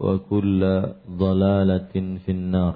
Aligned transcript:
وكل 0.00 0.60
ضلالة 1.10 1.94
في 2.24 2.30
النار 2.30 2.74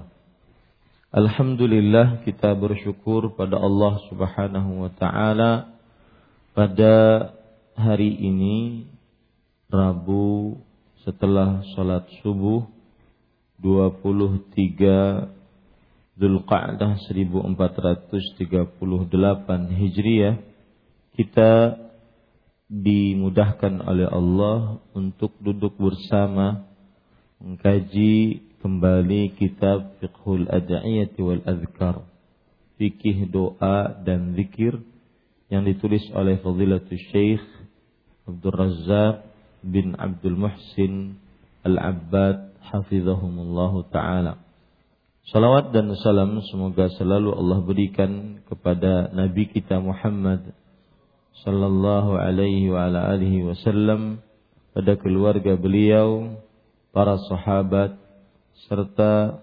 Alhamdulillah 1.09 2.21
kita 2.29 2.53
bersyukur 2.53 3.33
pada 3.33 3.57
Allah 3.57 3.97
Subhanahu 4.13 4.85
wa 4.85 4.93
taala 4.93 5.73
pada 6.53 7.33
hari 7.73 8.13
ini 8.13 8.85
Rabu 9.73 10.61
setelah 11.09 11.65
salat 11.73 12.05
subuh 12.21 12.69
23 13.65 15.33
Dzulqa'dah 16.21 17.01
1438 17.01 18.69
Hijriah 19.81 20.45
kita 21.17 21.53
dimudahkan 22.69 23.81
oleh 23.81 24.13
Allah 24.13 24.77
untuk 24.93 25.33
duduk 25.41 25.73
bersama 25.81 26.69
mengkaji 27.44 28.40
kembali 28.64 29.36
kitab 29.36 30.00
Fiqhul 30.00 30.48
Ad'iyati 30.48 31.20
wal 31.20 31.44
Azkar 31.44 32.08
fikih 32.80 33.28
doa 33.28 34.00
dan 34.00 34.32
zikir 34.40 34.80
yang 35.52 35.68
ditulis 35.68 36.08
oleh 36.16 36.40
Fadilatul 36.40 37.04
Syekh 37.12 37.44
Abdul 38.24 38.56
Razzaq 38.56 39.28
bin 39.60 40.00
Abdul 40.00 40.40
Muhsin 40.40 41.20
Al-Abbad 41.68 42.56
hafizahumullahu 42.64 43.92
taala. 43.92 44.40
Salawat 45.28 45.72
dan 45.76 45.92
salam 46.00 46.40
semoga 46.48 46.92
selalu 46.96 47.32
Allah 47.32 47.60
berikan 47.64 48.44
kepada 48.48 49.12
Nabi 49.12 49.52
kita 49.52 49.80
Muhammad 49.80 50.52
sallallahu 51.44 52.20
alaihi 52.20 52.72
wa 52.72 52.88
ala 52.88 53.12
alihi 53.16 53.48
wasallam 53.48 54.20
pada 54.76 55.00
keluarga 55.00 55.56
beliau, 55.56 56.40
para 56.94 57.18
sahabat 57.26 57.98
serta 58.70 59.42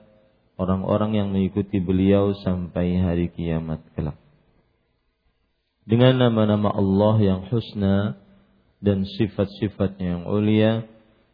orang-orang 0.55 1.19
yang 1.19 1.28
mengikuti 1.34 1.83
beliau 1.83 2.31
sampai 2.47 3.03
hari 3.03 3.27
kiamat 3.34 3.83
kelak. 3.99 4.15
Dengan 5.83 6.22
nama-nama 6.31 6.71
Allah 6.71 7.16
yang 7.19 7.41
husna 7.50 8.15
dan 8.78 9.03
sifat-sifatnya 9.03 10.16
yang 10.16 10.25
ulia, 10.31 10.87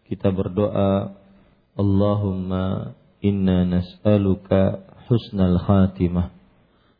kita 0.08 0.32
berdoa, 0.32 1.12
Allahumma 1.76 2.96
inna 3.20 3.68
nas'aluka 3.68 4.88
husnal 5.12 5.60
khatimah 5.60 6.32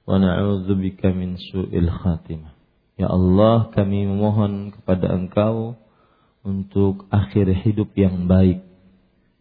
wa 0.04 0.20
na'udzubika 0.20 1.08
min 1.16 1.40
su'il 1.40 1.88
khatimah. 1.88 2.52
Ya 3.00 3.08
Allah, 3.08 3.72
kami 3.72 4.04
memohon 4.04 4.76
kepada 4.76 5.16
Engkau 5.16 5.80
untuk 6.44 7.08
akhir 7.08 7.48
hidup 7.64 7.96
yang 7.96 8.28
baik 8.28 8.75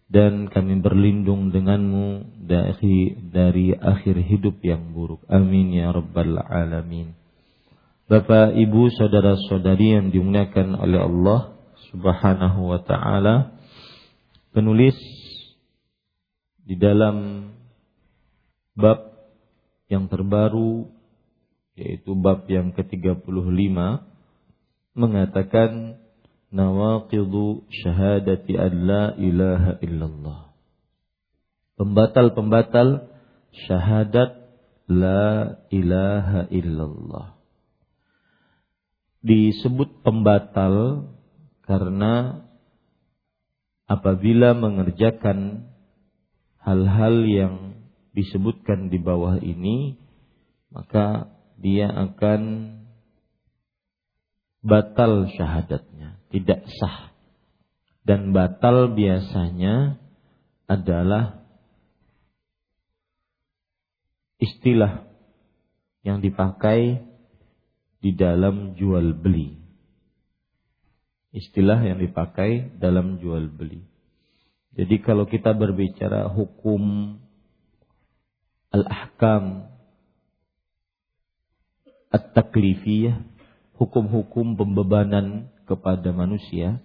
dan 0.06 0.46
kami 0.54 0.78
berlindung 0.86 1.50
denganmu 1.50 2.38
dari 2.46 3.18
dari 3.18 3.74
akhir 3.74 4.22
hidup 4.22 4.62
yang 4.62 4.94
buruk. 4.94 5.26
Amin 5.26 5.74
ya 5.74 5.90
rabbal 5.90 6.38
alamin. 6.38 7.18
Bapak, 8.06 8.54
Ibu, 8.54 8.94
saudara-saudari 8.94 9.98
yang 9.98 10.14
dimuliakan 10.14 10.78
oleh 10.78 11.02
Allah 11.02 11.58
Subhanahu 11.90 12.70
wa 12.70 12.80
taala, 12.86 13.58
penulis 14.54 14.94
di 16.62 16.78
dalam 16.78 17.50
bab 18.78 19.10
yang 19.90 20.06
terbaru 20.06 20.86
yaitu 21.74 22.14
bab 22.14 22.46
yang 22.46 22.72
ke-35 22.78 23.26
mengatakan 24.96 26.00
nawaqidu 26.56 27.68
syahadati 27.84 28.56
an 28.56 28.74
la 28.88 29.04
ilaha 29.20 29.76
illallah. 29.84 30.40
Pembatal-pembatal 31.76 33.12
syahadat 33.68 34.32
la 34.88 35.60
ilaha 35.68 36.48
illallah. 36.48 37.36
Disebut 39.26 40.06
pembatal 40.06 41.10
karena 41.66 42.46
apabila 43.90 44.54
mengerjakan 44.56 45.68
hal-hal 46.62 47.16
yang 47.26 47.56
disebutkan 48.16 48.88
di 48.88 49.02
bawah 49.02 49.42
ini, 49.42 49.98
maka 50.72 51.29
dia 51.59 51.90
akan 51.90 52.41
batal 54.66 55.29
syahadatnya, 55.34 56.22
tidak 56.35 56.67
sah. 56.67 57.16
Dan 58.03 58.35
batal 58.35 58.91
biasanya 58.91 59.96
adalah 60.67 61.47
istilah 64.35 65.08
yang 66.03 66.20
dipakai 66.20 67.08
di 68.03 68.11
dalam 68.11 68.76
jual 68.76 69.16
beli. 69.16 69.55
Istilah 71.32 71.82
yang 71.87 72.03
dipakai 72.03 72.76
dalam 72.84 73.17
jual 73.23 73.47
beli. 73.47 73.79
Jadi 74.76 74.99
kalau 74.99 75.23
kita 75.23 75.55
berbicara 75.55 76.28
hukum 76.28 77.16
al-ahkam 78.76 79.72
at-taklifiyah 82.11 83.23
hukum-hukum 83.79 84.55
pembebanan 84.59 85.54
kepada 85.66 86.14
manusia 86.14 86.79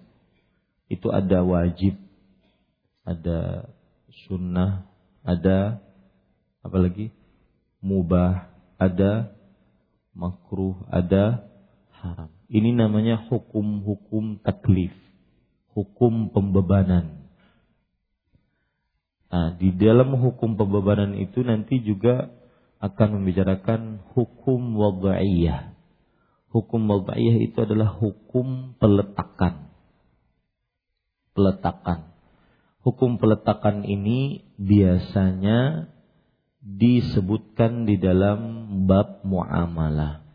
itu 0.91 1.07
ada 1.07 1.39
wajib, 1.45 1.95
ada 3.07 3.71
sunnah, 4.27 4.85
ada 5.23 5.79
apa 6.61 6.77
lagi? 6.77 7.09
mubah, 7.81 8.45
ada 8.77 9.33
makruh, 10.13 10.77
ada 10.93 11.49
haram. 11.97 12.29
Ini 12.45 12.77
namanya 12.77 13.25
hukum-hukum 13.25 14.43
taklif, 14.45 14.93
hukum 15.73 16.29
pembebanan. 16.29 17.25
Nah, 19.31 19.55
di 19.57 19.71
dalam 19.73 20.13
hukum 20.13 20.59
pembebanan 20.59 21.17
itu 21.17 21.41
nanti 21.41 21.79
juga 21.81 22.29
akan 22.83 23.21
membicarakan 23.21 24.03
hukum 24.13 24.75
wad'iyah. 24.75 25.70
Hukum 26.51 26.83
wad'iyah 26.91 27.39
itu 27.39 27.63
adalah 27.63 27.95
hukum 27.95 28.75
peletakan. 28.75 29.71
Peletakan. 31.31 32.11
Hukum 32.83 33.15
peletakan 33.15 33.87
ini 33.87 34.43
biasanya 34.59 35.87
disebutkan 36.59 37.87
di 37.87 37.95
dalam 37.95 38.67
bab 38.83 39.23
muamalah. 39.23 40.27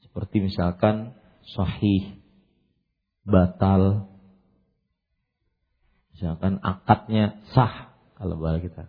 Seperti 0.00 0.40
misalkan 0.40 1.14
sahih, 1.52 2.16
batal, 3.28 4.08
misalkan 6.16 6.58
akadnya 6.64 7.44
sah 7.52 7.92
kalau 8.16 8.40
bahasa 8.40 8.64
kita. 8.64 8.84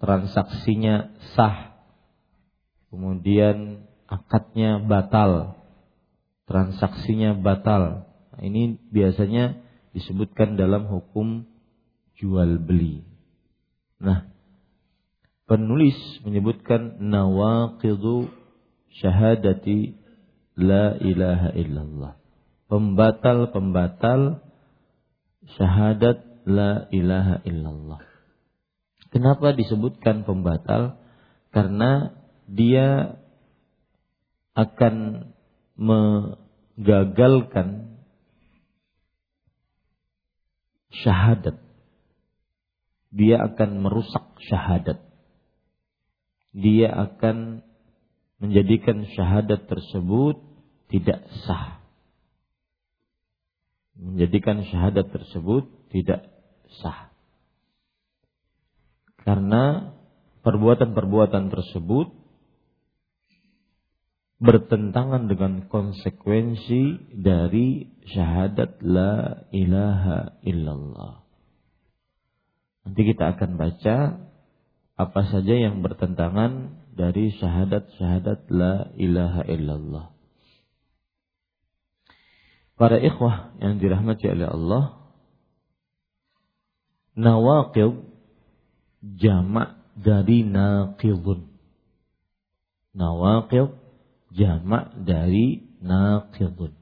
Transaksinya 0.00 1.12
sah. 1.36 1.76
Kemudian 2.88 3.86
akadnya 4.12 4.84
batal. 4.84 5.56
Transaksinya 6.44 7.32
batal. 7.40 8.04
Nah, 8.32 8.40
ini 8.44 8.76
biasanya 8.92 9.56
disebutkan 9.96 10.60
dalam 10.60 10.84
hukum 10.88 11.48
jual 12.20 12.60
beli. 12.60 13.08
Nah, 14.02 14.28
penulis 15.48 15.96
menyebutkan 16.26 17.00
nawaqidu 17.00 18.28
syahadati 19.00 19.96
la 20.60 21.00
ilaha 21.00 21.56
illallah. 21.56 22.12
Pembatal-pembatal 22.68 24.40
syahadat 25.56 26.24
la 26.48 26.88
ilaha 26.92 27.44
illallah. 27.44 28.00
Kenapa 29.12 29.52
disebutkan 29.52 30.24
pembatal? 30.24 30.96
Karena 31.52 32.16
dia 32.48 33.20
akan 34.52 35.26
menggagalkan 35.76 37.98
syahadat. 40.92 41.56
Dia 43.12 43.44
akan 43.52 43.84
merusak 43.84 44.24
syahadat. 44.48 45.00
Dia 46.52 46.92
akan 46.92 47.64
menjadikan 48.40 49.04
syahadat 49.12 49.68
tersebut 49.68 50.40
tidak 50.88 51.24
sah. 51.48 51.80
Menjadikan 53.96 54.64
syahadat 54.68 55.12
tersebut 55.12 55.68
tidak 55.92 56.28
sah. 56.80 57.12
Karena 59.22 59.94
perbuatan-perbuatan 60.42 61.52
tersebut 61.52 62.21
bertentangan 64.42 65.30
dengan 65.30 65.70
konsekuensi 65.70 67.14
dari 67.14 67.86
syahadat 68.10 68.82
la 68.82 69.46
ilaha 69.54 70.42
illallah. 70.42 71.22
Nanti 72.82 73.00
kita 73.06 73.38
akan 73.38 73.54
baca 73.54 73.96
apa 74.98 75.20
saja 75.30 75.54
yang 75.54 75.86
bertentangan 75.86 76.74
dari 76.92 77.30
syahadat-syahadat 77.38 78.50
la 78.50 78.90
ilaha 78.98 79.42
illallah. 79.46 80.06
Para 82.74 82.98
ikhwah 82.98 83.54
yang 83.62 83.78
dirahmati 83.78 84.26
oleh 84.26 84.50
Allah, 84.50 84.84
nawaqid 87.14 87.94
jamak 89.22 89.78
dari 89.94 90.42
naqidun. 90.42 91.46
Nawaqid 92.92 93.81
jamak 94.32 94.96
dari 95.04 95.62
naqidun. 95.84 96.72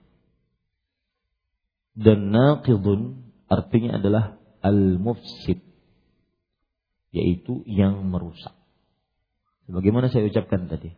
Dan 1.94 2.30
naqidun 2.30 3.30
artinya 3.50 3.98
adalah 3.98 4.38
al-mufsid 4.62 5.60
yaitu 7.10 7.66
yang 7.66 8.06
merusak. 8.06 8.54
Sebagaimana 9.66 10.10
saya 10.10 10.30
ucapkan 10.30 10.70
tadi. 10.70 10.94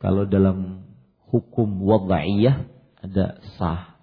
Kalau 0.00 0.28
dalam 0.28 0.84
hukum 1.32 1.80
wada'iyah 1.80 2.68
ada 3.00 3.40
sah, 3.56 3.96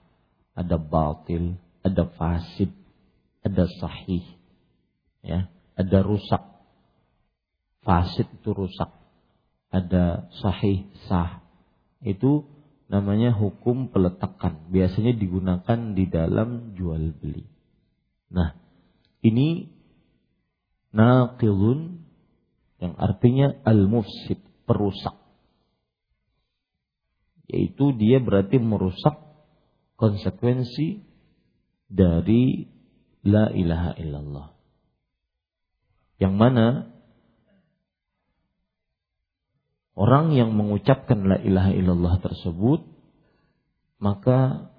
ada 0.54 0.78
batil, 0.78 1.58
ada 1.86 2.10
fasid, 2.18 2.74
ada 3.44 3.70
sahih. 3.81 4.25
Ya, 5.22 5.50
ada 5.78 6.00
rusak. 6.02 6.42
Fasid 7.84 8.28
itu 8.42 8.50
rusak. 8.56 8.90
Ada 9.74 10.30
sahih, 10.42 10.90
sah. 11.10 11.43
Itu 12.04 12.48
namanya 12.92 13.34
hukum 13.34 13.90
peletakan. 13.90 14.70
Biasanya 14.70 15.16
digunakan 15.16 15.98
di 15.98 16.06
dalam 16.06 16.76
jual 16.76 17.16
beli. 17.18 17.48
Nah, 18.30 18.54
ini 19.24 19.72
naqilun 20.94 22.04
yang 22.84 22.94
artinya 23.00 23.56
al-mufsid, 23.64 24.44
perusak. 24.68 25.16
Yaitu 27.48 27.96
dia 27.96 28.20
berarti 28.20 28.60
merusak 28.60 29.16
konsekuensi 29.96 31.06
dari 31.88 32.68
la 33.24 33.48
ilaha 33.56 33.92
illallah. 33.96 34.48
Yang 36.20 36.34
mana 36.36 36.66
orang 39.94 40.34
yang 40.34 40.54
mengucapkan 40.54 41.25
la 41.25 41.38
ilaha 41.42 41.72
illallah 41.74 42.16
tersebut 42.22 42.86
maka 44.01 44.69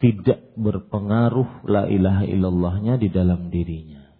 tidak 0.00 0.56
berpengaruh 0.56 1.68
la 1.68 1.84
ilaha 1.84 2.24
illallahnya 2.24 2.96
di 2.96 3.12
dalam 3.12 3.52
dirinya. 3.52 4.16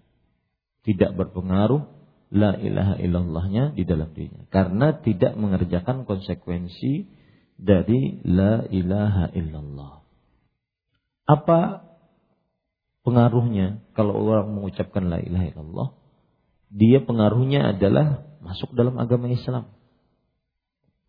Tidak 0.85 1.17
berpengaruh 1.17 1.83
la 2.31 2.57
ilaha 2.61 3.01
illallahnya 3.01 3.73
di 3.73 3.89
dalam 3.89 4.13
dirinya 4.13 4.45
karena 4.53 5.01
tidak 5.01 5.35
mengerjakan 5.41 6.05
konsekuensi 6.05 7.09
dari 7.57 8.21
la 8.29 8.69
ilaha 8.69 9.33
illallah. 9.33 10.05
Apa 11.25 11.89
pengaruhnya 13.05 13.81
kalau 13.97 14.21
orang 14.21 14.53
mengucapkan 14.53 15.09
la 15.09 15.21
ilaha 15.21 15.47
illallah? 15.49 15.89
Dia 16.71 17.03
pengaruhnya 17.03 17.77
adalah 17.77 18.25
masuk 18.45 18.77
dalam 18.77 19.01
agama 19.01 19.33
Islam. 19.33 19.80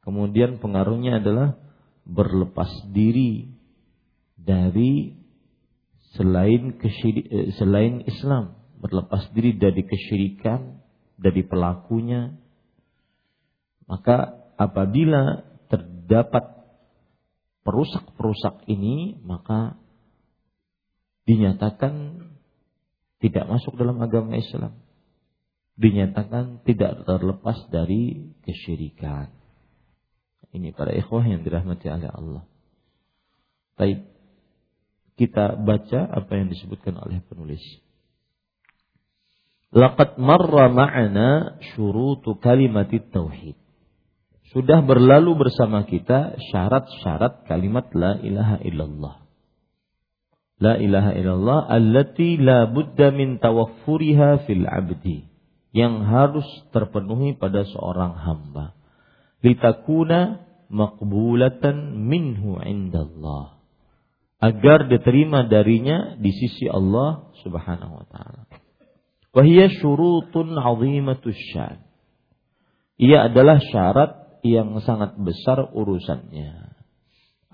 Kemudian 0.01 0.57
pengaruhnya 0.57 1.21
adalah 1.21 1.61
berlepas 2.05 2.89
diri 2.89 3.53
dari 4.33 5.13
selain 6.17 6.75
eh, 6.81 7.53
selain 7.55 8.01
Islam, 8.09 8.57
berlepas 8.81 9.29
diri 9.31 9.55
dari 9.55 9.85
kesyirikan, 9.85 10.81
dari 11.21 11.45
pelakunya. 11.45 12.33
Maka 13.85 14.49
apabila 14.57 15.45
terdapat 15.69 16.65
perusak-perusak 17.61 18.65
ini, 18.65 19.21
maka 19.21 19.77
dinyatakan 21.29 22.25
tidak 23.21 23.45
masuk 23.45 23.77
dalam 23.77 24.01
agama 24.01 24.33
Islam. 24.33 24.81
Dinyatakan 25.77 26.65
tidak 26.65 27.05
terlepas 27.05 27.69
dari 27.69 28.33
kesyirikan. 28.41 29.40
Ini 30.51 30.75
para 30.75 30.91
ikhwah 30.91 31.23
yang 31.23 31.47
dirahmati 31.47 31.87
oleh 31.87 32.11
Allah. 32.11 32.43
Baik, 33.79 34.03
kita 35.15 35.55
baca 35.55 35.99
apa 36.11 36.31
yang 36.35 36.51
disebutkan 36.51 36.99
oleh 36.99 37.23
penulis. 37.23 37.63
Laqad 39.71 40.19
marra 40.19 40.67
ma'ana 40.67 41.61
syurutu 41.71 42.35
kalimat 42.43 42.91
tauhid. 42.91 43.55
Sudah 44.51 44.83
berlalu 44.83 45.47
bersama 45.47 45.87
kita 45.87 46.35
syarat-syarat 46.51 47.47
kalimat 47.47 47.87
la 47.95 48.19
ilaha 48.19 48.59
illallah. 48.67 49.15
La 50.59 50.75
ilaha 50.75 51.15
illallah 51.15 51.59
allati 51.71 52.35
la 52.35 52.67
budda 52.67 53.15
min 53.15 53.39
tawaffuriha 53.39 54.43
fil 54.43 54.67
abdi. 54.67 55.23
Yang 55.71 55.95
harus 56.03 56.47
terpenuhi 56.75 57.39
pada 57.39 57.63
seorang 57.63 58.19
hamba. 58.19 58.75
Litakuna 59.41 60.45
maqbulatan 60.69 62.05
minhu 62.05 62.61
indallah. 62.61 63.57
Agar 64.41 64.89
diterima 64.89 65.45
darinya 65.45 66.17
di 66.17 66.33
sisi 66.33 66.65
Allah 66.65 67.29
subhanahu 67.45 67.93
wa 67.93 68.05
ta'ala. 68.09 68.41
Wahia 69.37 69.69
syurutun 69.69 70.57
azimatus 70.57 71.37
syan. 71.53 71.85
Ia 72.97 73.29
adalah 73.29 73.61
syarat 73.61 74.41
yang 74.41 74.81
sangat 74.81 75.17
besar 75.21 75.61
urusannya. 75.73 76.73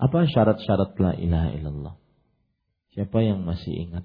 Apa 0.00 0.24
syarat-syarat 0.28 0.96
la 0.96 1.12
ilaha 1.16 1.48
illallah? 1.56 1.94
Siapa 2.96 3.20
yang 3.20 3.44
masih 3.44 3.72
ingat? 3.88 4.04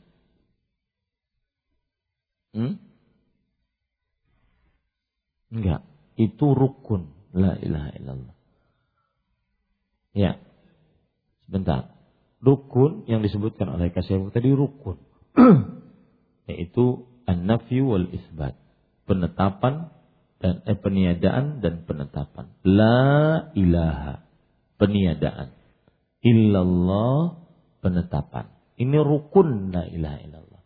Hmm? 2.53 2.77
Enggak, 5.53 5.81
itu 6.19 6.45
rukun 6.51 7.22
la 7.33 7.57
ilaha 7.59 7.89
illallah. 7.97 8.35
Ya. 10.13 10.37
Sebentar. 11.43 11.91
Rukun 12.39 13.09
yang 13.09 13.25
disebutkan 13.25 13.67
oleh 13.73 13.89
Kasih 13.89 14.29
tadi 14.29 14.53
rukun. 14.53 15.01
Yaitu 16.49 17.09
an-nafyu 17.25 17.89
wal 17.89 18.07
isbat. 18.13 18.55
Penetapan 19.03 19.91
dan 20.39 20.63
eh, 20.63 20.77
peniadaan 20.77 21.59
dan 21.59 21.83
penetapan. 21.83 22.53
La 22.63 23.49
ilaha. 23.57 24.23
Peniadaan. 24.77 25.51
Illallah 26.23 27.43
penetapan. 27.83 28.47
Ini 28.79 28.97
rukun 29.03 29.71
la 29.75 29.83
ilaha 29.87 30.17
illallah. 30.23 30.61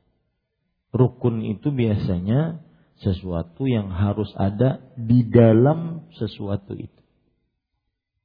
Rukun 0.93 1.45
itu 1.45 1.73
biasanya 1.73 2.61
sesuatu 3.01 3.69
yang 3.69 3.93
harus 3.93 4.33
ada 4.33 4.81
di 4.97 5.25
dalam 5.29 5.96
sesuatu 6.15 6.77
itu. 6.77 7.01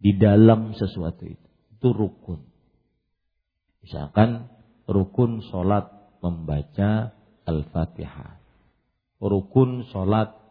Di 0.03 0.19
dalam 0.19 0.75
sesuatu 0.75 1.27
itu. 1.27 1.49
Itu 1.79 1.95
rukun. 1.95 2.43
Misalkan 3.83 4.47
rukun 4.87 5.43
sholat 5.51 5.91
membaca 6.23 7.15
Al-Fatihah. 7.47 8.39
Rukun 9.23 9.87
sholat 9.91 10.43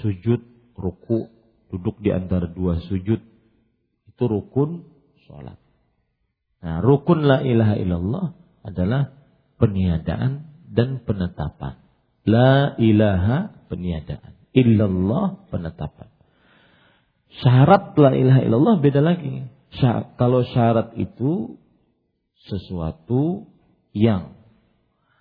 sujud 0.00 0.40
ruku 0.76 1.30
duduk 1.70 2.02
di 2.02 2.10
antara 2.10 2.50
dua 2.50 2.82
sujud 2.82 3.20
itu 4.10 4.24
rukun 4.26 4.84
sholat. 5.24 5.56
Nah, 6.60 6.84
rukun 6.84 7.24
la 7.24 7.40
ilaha 7.40 7.74
illallah 7.80 8.26
adalah 8.66 9.16
peniadaan 9.56 10.44
dan 10.68 11.00
penetapan. 11.08 11.79
La 12.26 12.76
ilaha 12.76 13.66
peniadaan. 13.70 14.36
Illallah 14.52 15.46
penetapan. 15.48 16.10
Syarat 17.40 17.94
la 17.94 18.12
ilaha 18.12 18.40
illallah 18.42 18.76
beda 18.82 19.00
lagi. 19.00 19.46
Kalau 20.18 20.42
syarat 20.50 20.98
itu 20.98 21.56
sesuatu 22.50 23.46
yang 23.94 24.34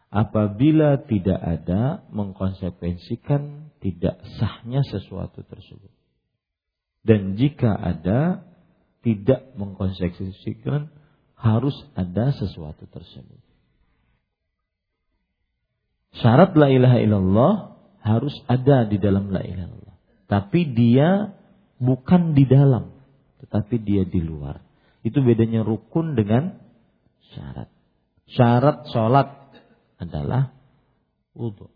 apabila 0.09 1.05
tidak 1.05 1.37
ada 1.37 2.01
mengkonsekuensikan 2.09 3.69
tidak 3.79 4.19
sahnya 4.41 4.81
sesuatu 4.83 5.45
tersebut. 5.45 5.93
Dan 7.05 7.39
jika 7.39 7.71
ada 7.77 8.43
tidak 8.99 9.55
mengkonsekuensikan 9.55 10.91
harus 11.39 11.77
ada 11.95 12.35
sesuatu 12.35 12.83
tersebut. 12.91 13.39
Syarat 16.17 16.57
la 16.57 16.73
ilaha 16.73 16.97
illallah 16.97 17.53
harus 18.01 18.33
ada 18.49 18.89
di 18.89 18.97
dalam 18.97 19.29
la 19.29 19.45
ilaha 19.45 19.69
illallah. 19.69 19.97
Tapi 20.29 20.61
dia 20.73 21.33
bukan 21.77 22.33
di 22.33 22.45
dalam, 22.49 22.93
tetapi 23.45 23.75
dia 23.81 24.05
di 24.05 24.21
luar. 24.21 24.61
Itu 25.05 25.21
bedanya 25.21 25.63
rukun 25.63 26.17
dengan 26.17 26.59
syarat. 27.33 27.69
Syarat 28.29 28.89
sholat 28.93 29.29
adalah 29.97 30.53
wudhu. 31.33 31.69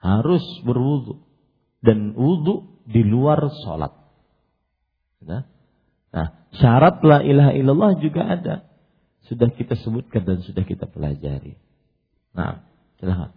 Harus 0.00 0.42
berwudhu. 0.64 1.22
Dan 1.80 2.16
wudhu 2.16 2.82
di 2.88 3.04
luar 3.04 3.40
sholat. 3.62 3.94
Nah, 5.20 6.28
syarat 6.56 7.04
la 7.04 7.20
ilaha 7.22 7.52
illallah 7.54 7.92
juga 8.00 8.26
ada. 8.26 8.54
Sudah 9.28 9.52
kita 9.52 9.78
sebutkan 9.78 10.26
dan 10.26 10.42
sudah 10.42 10.64
kita 10.66 10.90
pelajari. 10.90 11.54
Nah, 12.34 12.66
Silahkan. 13.00 13.32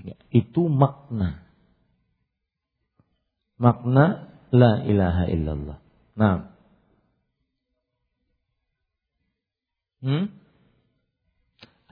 Ya, 0.00 0.16
itu 0.32 0.62
makna. 0.72 1.44
Makna 3.60 4.32
la 4.48 4.80
ilaha 4.88 5.28
illallah. 5.28 5.78
Nah. 6.16 6.56
Hmm? 10.00 10.32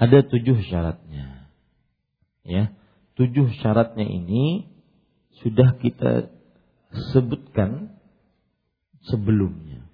Ada 0.00 0.24
tujuh 0.24 0.64
syaratnya. 0.64 1.52
Ya, 2.48 2.72
tujuh 3.20 3.52
syaratnya 3.60 4.08
ini 4.08 4.72
sudah 5.44 5.76
kita 5.76 6.32
sebutkan 7.12 8.00
sebelumnya. 9.04 9.87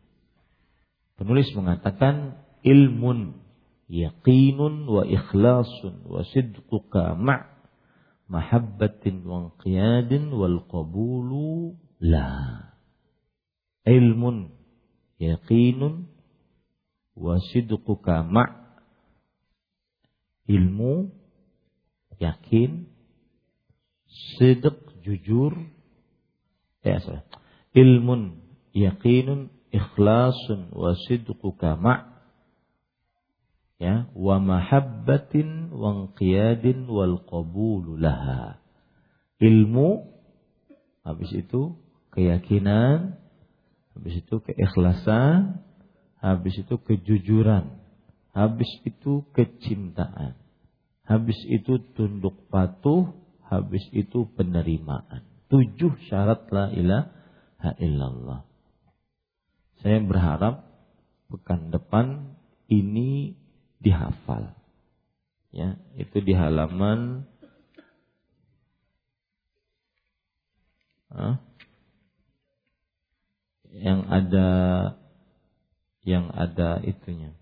Penulis 1.15 1.47
mengatakan 1.55 2.43
ilmun 2.67 3.39
yaqinun 3.87 4.91
wa 4.91 5.07
ikhlasun 5.07 6.03
wa 6.09 6.27
sidquka 6.27 7.15
ma' 7.15 7.47
mahabbatin 8.27 9.23
wa 9.23 9.55
qiyadin 9.63 10.35
wal 10.35 10.65
qabulu 10.67 11.79
la. 12.03 12.31
Ilmun 13.87 14.51
yaqinun 15.21 16.11
wa 17.15 17.39
sidquka 17.53 18.27
ma' 18.27 18.65
ilmu 20.51 21.09
yakin 22.21 22.87
sidq 24.37 24.77
jujur 25.05 25.53
ya 26.85 27.01
salah 27.01 27.25
ilmun 27.73 28.45
yaqinun 28.77 29.49
ikhlasun 29.75 30.71
wa 30.71 30.95
sidquka 30.95 31.75
ma' 31.75 32.15
ya 33.83 34.07
wa 34.15 34.39
mahabbatin 34.39 35.75
wa 35.75 36.15
qiyadin 36.15 36.87
wal 36.87 37.19
qabulu 37.27 37.99
laha. 37.99 38.63
Ilmu 39.43 40.07
habis 41.03 41.31
itu 41.35 41.75
keyakinan 42.15 43.19
habis 43.99 44.23
itu 44.23 44.35
keikhlasan 44.41 45.61
habis 46.23 46.55
itu 46.55 46.75
kejujuran 46.79 47.83
habis 48.31 48.71
itu 48.87 49.27
kecintaan 49.35 50.39
habis 51.05 51.37
itu 51.51 51.83
tunduk 51.99 52.47
patuh 52.49 53.11
habis 53.45 53.85
itu 53.93 54.31
penerimaan. 54.39 55.27
Tujuh 55.53 55.93
syarat 56.09 56.49
la 56.49 56.73
ilaha 56.73 57.71
illallah 57.77 58.54
saya 59.85 60.01
berharap 60.01 60.65
pekan 61.29 61.69
depan 61.69 62.33
ini 62.73 63.37
dihafal. 63.85 64.57
Ya, 65.53 65.77
itu 66.01 66.25
di 66.25 66.33
halaman 66.33 67.29
huh? 71.13 71.37
yang 73.77 74.09
ada 74.09 74.49
yang 76.01 76.33
ada 76.33 76.81
itunya. 76.81 77.37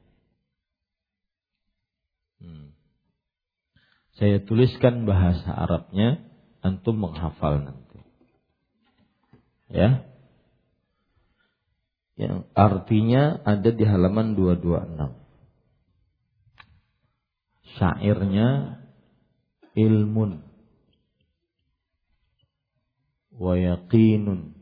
Hmm. 2.42 2.74
Saya 4.18 4.42
tuliskan 4.42 5.06
bahasa 5.06 5.54
Arabnya, 5.54 6.18
antum 6.58 6.98
menghafal 6.98 7.62
nanti. 7.62 8.02
Ya, 9.70 10.10
yang 12.22 12.46
artinya 12.54 13.42
ada 13.42 13.74
di 13.74 13.82
halaman 13.82 14.38
226. 14.38 15.10
Syairnya 17.74 18.78
ilmun. 19.74 20.46
Wa 23.34 23.58
yaqinun. 23.58 24.54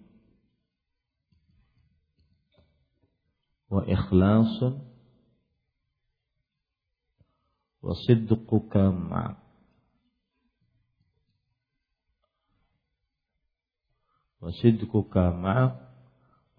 Wa 3.68 3.84
ikhlasun. 3.84 4.80
Wa 7.84 7.92
sidquka 7.96 8.88
ma' 8.88 9.40
wa 14.40 14.50
sidquka 14.56 15.36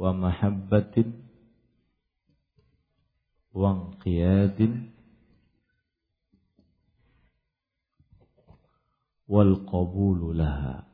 ومحبة 0.02 0.96
وانقياد 3.54 4.90
والقبول 9.28 10.38
لها. 10.38 10.88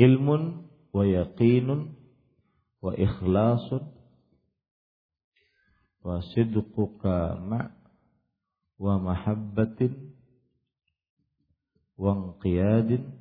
علم 0.00 0.28
ويقين 0.92 1.94
وإخلاص 2.82 3.72
وصدقك 6.02 7.06
مع 7.40 7.70
ومحبة 8.78 9.90
وانقياد 11.98 13.19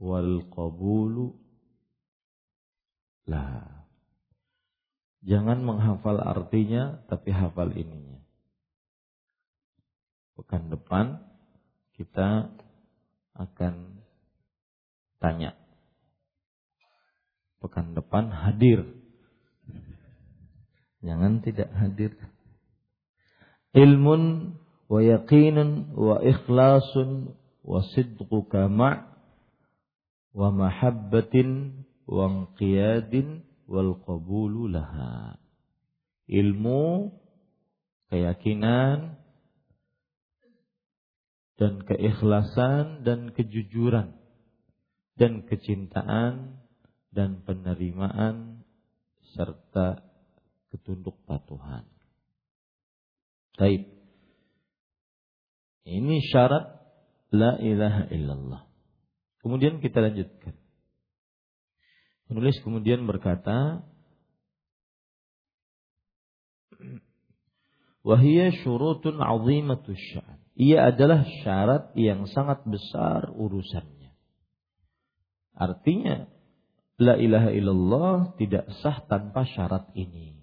wal 0.00 0.48
qabulu 0.48 1.36
lah. 3.28 3.84
Jangan 5.20 5.60
menghafal 5.60 6.16
artinya 6.16 7.04
tapi 7.06 7.28
hafal 7.28 7.76
ininya. 7.76 8.24
Pekan 10.40 10.72
depan 10.72 11.20
kita 11.92 12.48
akan 13.36 14.00
tanya. 15.20 15.52
Pekan 17.60 17.92
depan 17.92 18.32
hadir. 18.32 18.88
Jangan 21.04 21.44
tidak 21.44 21.68
hadir. 21.76 22.16
Ilmun 23.76 24.56
wa 24.88 25.00
yaqinun 25.04 25.92
wa 25.92 26.24
ikhlasun 26.24 27.36
wa 27.60 27.84
sidquka 27.92 28.72
ma' 28.72 29.09
wa 30.30 30.54
mahabbatin 30.54 31.82
wa 32.06 32.50
qiyadin 32.54 33.42
wal 33.66 33.98
qabulu 34.02 34.70
laha. 34.70 35.38
Ilmu, 36.30 37.10
keyakinan, 38.10 39.18
dan 41.60 41.84
keikhlasan 41.84 43.04
dan 43.04 43.36
kejujuran 43.36 44.16
dan 45.20 45.44
kecintaan 45.44 46.64
dan 47.12 47.44
penerimaan 47.44 48.64
serta 49.36 50.00
ketunduk 50.72 51.20
patuhan. 51.28 51.84
Baik. 53.60 53.92
Ini 55.84 56.16
syarat 56.32 56.80
la 57.28 57.60
ilaha 57.60 58.08
illallah. 58.08 58.69
Kemudian 59.40 59.80
kita 59.80 60.04
lanjutkan. 60.04 60.54
Penulis 62.28 62.60
kemudian 62.62 63.08
berkata, 63.08 63.82
Wahia 68.00 68.48
syurutun 68.64 69.20
azimatus 69.20 69.98
sya'an. 69.98 70.40
Ia 70.56 70.92
adalah 70.92 71.24
syarat 71.44 71.92
yang 71.96 72.28
sangat 72.28 72.64
besar 72.68 73.32
urusannya. 73.32 74.12
Artinya, 75.56 76.28
La 77.00 77.16
ilaha 77.16 77.48
illallah 77.48 78.36
tidak 78.36 78.68
sah 78.84 79.00
tanpa 79.08 79.48
syarat 79.48 79.88
ini. 79.96 80.36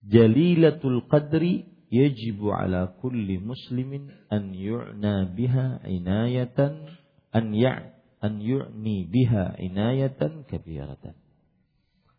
Jalilatul 0.00 1.04
qadri 1.12 1.68
yajibu 1.92 2.56
ala 2.56 2.96
kulli 3.04 3.36
muslimin 3.36 4.08
an 4.32 4.56
yu'na 4.56 5.28
biha 5.28 5.84
inayatan 5.84 6.99
an 7.30 7.54
ya' 7.54 8.00
an 8.20 8.38
yu'ni 8.38 9.08
biha 9.08 9.56
inayatan 9.58 10.44
kabiratan. 10.46 11.16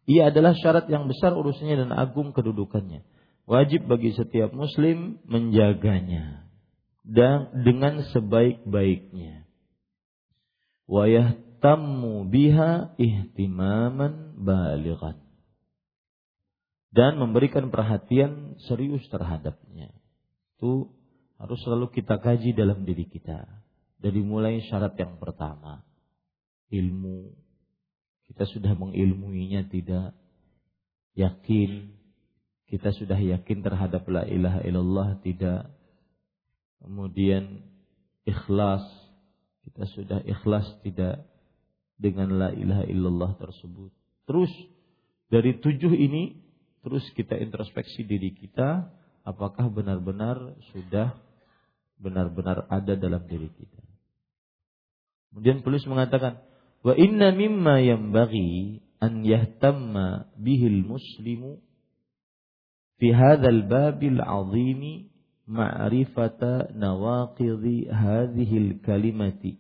Ia 0.09 0.33
adalah 0.33 0.57
syarat 0.57 0.89
yang 0.89 1.05
besar 1.05 1.31
urusannya 1.37 1.87
dan 1.87 1.91
agung 1.93 2.33
kedudukannya. 2.33 3.05
Wajib 3.45 3.85
bagi 3.85 4.17
setiap 4.17 4.49
muslim 4.51 5.21
menjaganya 5.29 6.49
dan 7.05 7.63
dengan 7.63 8.01
sebaik-baiknya. 8.09 9.45
Wa 10.89 11.05
yahtammu 11.05 12.27
biha 12.33 12.97
ihtimaman 12.97 14.41
balighan. 14.41 15.21
Dan 16.91 17.23
memberikan 17.23 17.71
perhatian 17.71 18.59
serius 18.67 19.05
terhadapnya. 19.07 19.95
Itu 20.59 20.91
harus 21.39 21.57
selalu 21.63 21.87
kita 21.95 22.19
kaji 22.19 22.51
dalam 22.51 22.83
diri 22.83 23.07
kita 23.07 23.60
dari 24.01 24.25
mulai 24.25 24.65
syarat 24.65 24.97
yang 24.97 25.21
pertama, 25.21 25.85
ilmu. 26.73 27.29
Kita 28.25 28.49
sudah 28.49 28.73
mengilmuinya 28.73 29.69
tidak 29.69 30.17
yakin. 31.13 31.93
Kita 32.65 32.89
sudah 32.95 33.19
yakin 33.19 33.61
terhadap 33.61 34.07
la 34.09 34.25
ilaha 34.25 34.65
illallah 34.65 35.21
tidak. 35.21 35.69
Kemudian 36.81 37.61
ikhlas. 38.25 38.81
Kita 39.61 39.85
sudah 39.93 40.19
ikhlas 40.25 40.65
tidak 40.81 41.21
dengan 42.01 42.41
la 42.41 42.49
ilaha 42.49 42.89
illallah 42.89 43.37
tersebut. 43.37 43.93
Terus 44.25 44.49
dari 45.29 45.61
tujuh 45.61 45.93
ini 45.93 46.41
terus 46.81 47.05
kita 47.13 47.37
introspeksi 47.37 48.01
diri 48.09 48.33
kita 48.33 48.89
apakah 49.21 49.69
benar-benar 49.69 50.57
sudah 50.73 51.13
benar-benar 52.01 52.65
ada 52.73 52.97
dalam 52.97 53.21
diri 53.29 53.53
kita. 53.53 53.80
Kemudian 55.31 55.63
penulis 55.63 55.87
mengatakan, 55.87 56.43
wa 56.83 56.93
inna 56.95 57.31
mimma 57.31 57.79
bagi 58.11 58.83
an 58.99 59.23
yahtamma 59.23 60.27
bihil 60.35 60.83
muslimu 60.83 61.63
fi 62.99 63.15
hadzal 63.15 63.65
babil 63.65 64.19
azimi 64.19 65.09
ma'rifata 65.47 66.75
nawaqidhi 66.75 67.89
hadhil 67.89 68.83
kalimati 68.83 69.57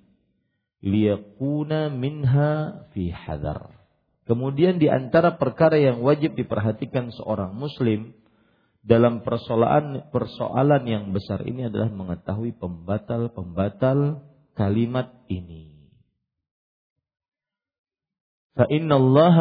liyakuna 0.83 1.89
minha 1.89 2.85
fi 2.91 3.09
hadar. 3.09 3.71
Kemudian 4.29 4.77
di 4.77 4.91
antara 4.91 5.39
perkara 5.39 5.79
yang 5.79 6.03
wajib 6.05 6.37
diperhatikan 6.37 7.09
seorang 7.15 7.55
muslim 7.57 8.13
dalam 8.81 9.21
persoalan 9.21 10.09
persoalan 10.09 10.83
yang 10.89 11.05
besar 11.13 11.45
ini 11.45 11.69
adalah 11.69 11.89
mengetahui 11.93 12.57
pembatal-pembatal 12.57 14.25
kalimat 14.55 15.11
ini. 15.31 15.71
Fa 18.55 18.67
Allah 18.67 19.35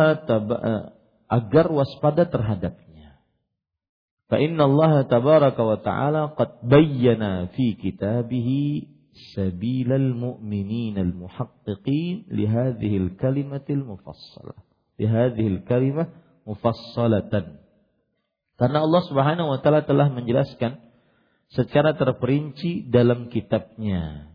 agar 1.26 1.66
waspada 1.70 2.26
terhadapnya. 2.30 3.18
Fa 4.30 4.38
Allah 4.38 4.92
tabaraka 5.10 5.62
wa 5.66 5.78
ta'ala 5.82 6.22
qad 6.38 6.62
bayyana 6.62 7.50
fi 7.50 7.74
kitabih 7.74 8.86
sabilal 9.34 10.14
mu'minin 10.14 10.94
al 10.94 11.12
muhaqqiqin 11.12 12.30
li 12.30 12.46
hadhihi 12.46 12.96
al 13.02 13.10
kalimatil 13.18 13.82
mufassalah. 13.82 14.58
Li 14.94 15.06
hadhihi 15.10 15.48
al 15.58 15.60
kalimah 15.66 16.06
mufassalatan. 16.46 17.58
Karena 18.54 18.86
Allah 18.86 19.02
Subhanahu 19.10 19.48
wa 19.50 19.58
taala 19.58 19.82
telah 19.82 20.06
menjelaskan 20.12 20.78
secara 21.50 21.98
terperinci 21.98 22.86
dalam 22.86 23.26
kitabnya 23.26 24.29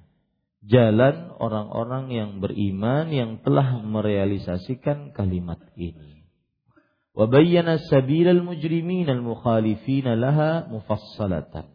jalan 0.66 1.30
orang-orang 1.38 2.10
yang 2.10 2.32
beriman 2.42 3.14
yang 3.14 3.32
telah 3.46 3.82
merealisasikan 3.86 5.14
kalimat 5.14 5.62
ini. 5.78 6.26
Wa 7.16 7.30
bayyana 7.32 7.80
sabilal 7.80 8.44
mujrimin 8.44 9.08
al-mukhalifin 9.08 10.10
laha 10.20 10.68
mufassalatan. 10.68 11.72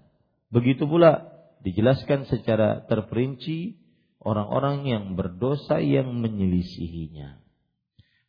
Begitu 0.50 0.84
pula 0.84 1.30
dijelaskan 1.62 2.26
secara 2.28 2.84
terperinci 2.84 3.78
orang-orang 4.20 4.84
yang 4.84 5.04
berdosa 5.16 5.80
yang 5.80 6.12
menyelisihinya. 6.20 7.40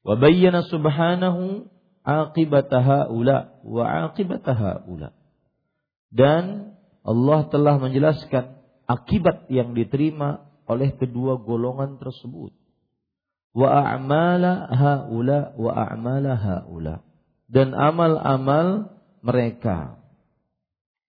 Wa 0.05 0.15
bayyana 0.15 0.63
subhanahu 0.63 1.67
aqibataha 2.05 3.11
ula 3.11 3.59
wa 3.65 4.07
aqibataha 4.07 4.87
ula. 4.87 5.11
Dan 6.13 6.77
Allah 7.01 7.49
telah 7.49 7.75
menjelaskan 7.81 8.61
akibat 8.85 9.49
yang 9.49 9.73
diterima 9.73 10.50
oleh 10.71 10.95
kedua 10.95 11.43
golongan 11.43 11.99
tersebut. 11.99 12.55
Wa 13.51 13.67
a'mala 13.67 14.71
haula 14.71 15.51
wa 15.59 15.71
a'mala 15.75 16.39
haula. 16.39 17.03
Dan 17.51 17.75
amal-amal 17.75 18.95
mereka. 19.19 19.99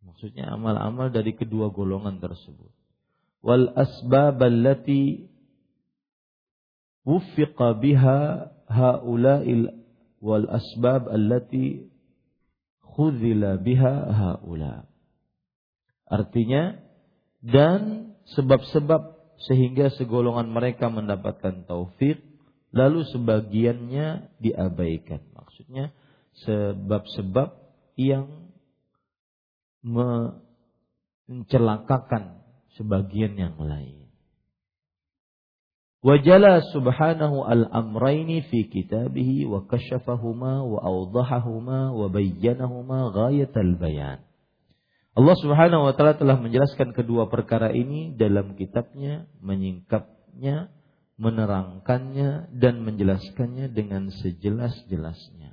Maksudnya 0.03 0.51
amal-amal 0.51 1.15
dari 1.15 1.39
kedua 1.39 1.71
golongan 1.71 2.19
tersebut. 2.19 2.75
Wal 3.43 3.71
asbab 3.79 4.43
allati 4.43 5.31
wuffiqa 7.07 7.79
biha 7.79 8.51
haula'il 8.67 9.71
wal 10.19 10.47
asbab 10.51 11.11
allati 11.11 11.87
khudhila 12.83 13.59
biha 13.63 13.95
haula. 14.11 14.87
Artinya 16.11 16.79
dan 17.43 18.15
sebab-sebab 18.37 19.12
sehingga 19.47 19.91
segolongan 19.95 20.51
mereka 20.51 20.87
mendapatkan 20.93 21.67
taufik 21.67 22.23
lalu 22.73 23.05
sebagiannya 23.11 24.33
diabaikan. 24.41 25.21
Maksudnya 25.37 25.93
sebab-sebab 26.47 27.53
yang 28.01 28.49
mencelakakan 31.29 32.41
sebagian 32.79 33.37
yang 33.37 33.59
lain. 33.61 34.03
Wajala 36.03 36.67
subhanahu 36.75 37.47
al-amraini 37.47 38.43
fi 38.51 38.67
kitabih 38.67 39.47
wa 39.47 39.71
kashafahuma 39.71 40.67
wa 40.67 40.83
awdahahuma 40.83 41.95
wa 41.95 42.11
bayyanahuma 42.11 43.15
ghayatal 43.15 43.79
bayan. 43.79 44.19
Allah 45.13 45.37
Subhanahu 45.37 45.85
wa 45.85 45.93
taala 45.93 46.17
telah 46.17 46.41
menjelaskan 46.41 46.97
kedua 46.97 47.29
perkara 47.29 47.69
ini 47.69 48.17
dalam 48.17 48.57
kitabnya, 48.57 49.29
menyingkapnya, 49.45 50.73
menerangkannya 51.21 52.49
dan 52.57 52.81
menjelaskannya 52.81 53.69
dengan 53.71 54.09
sejelas-jelasnya. 54.09 55.53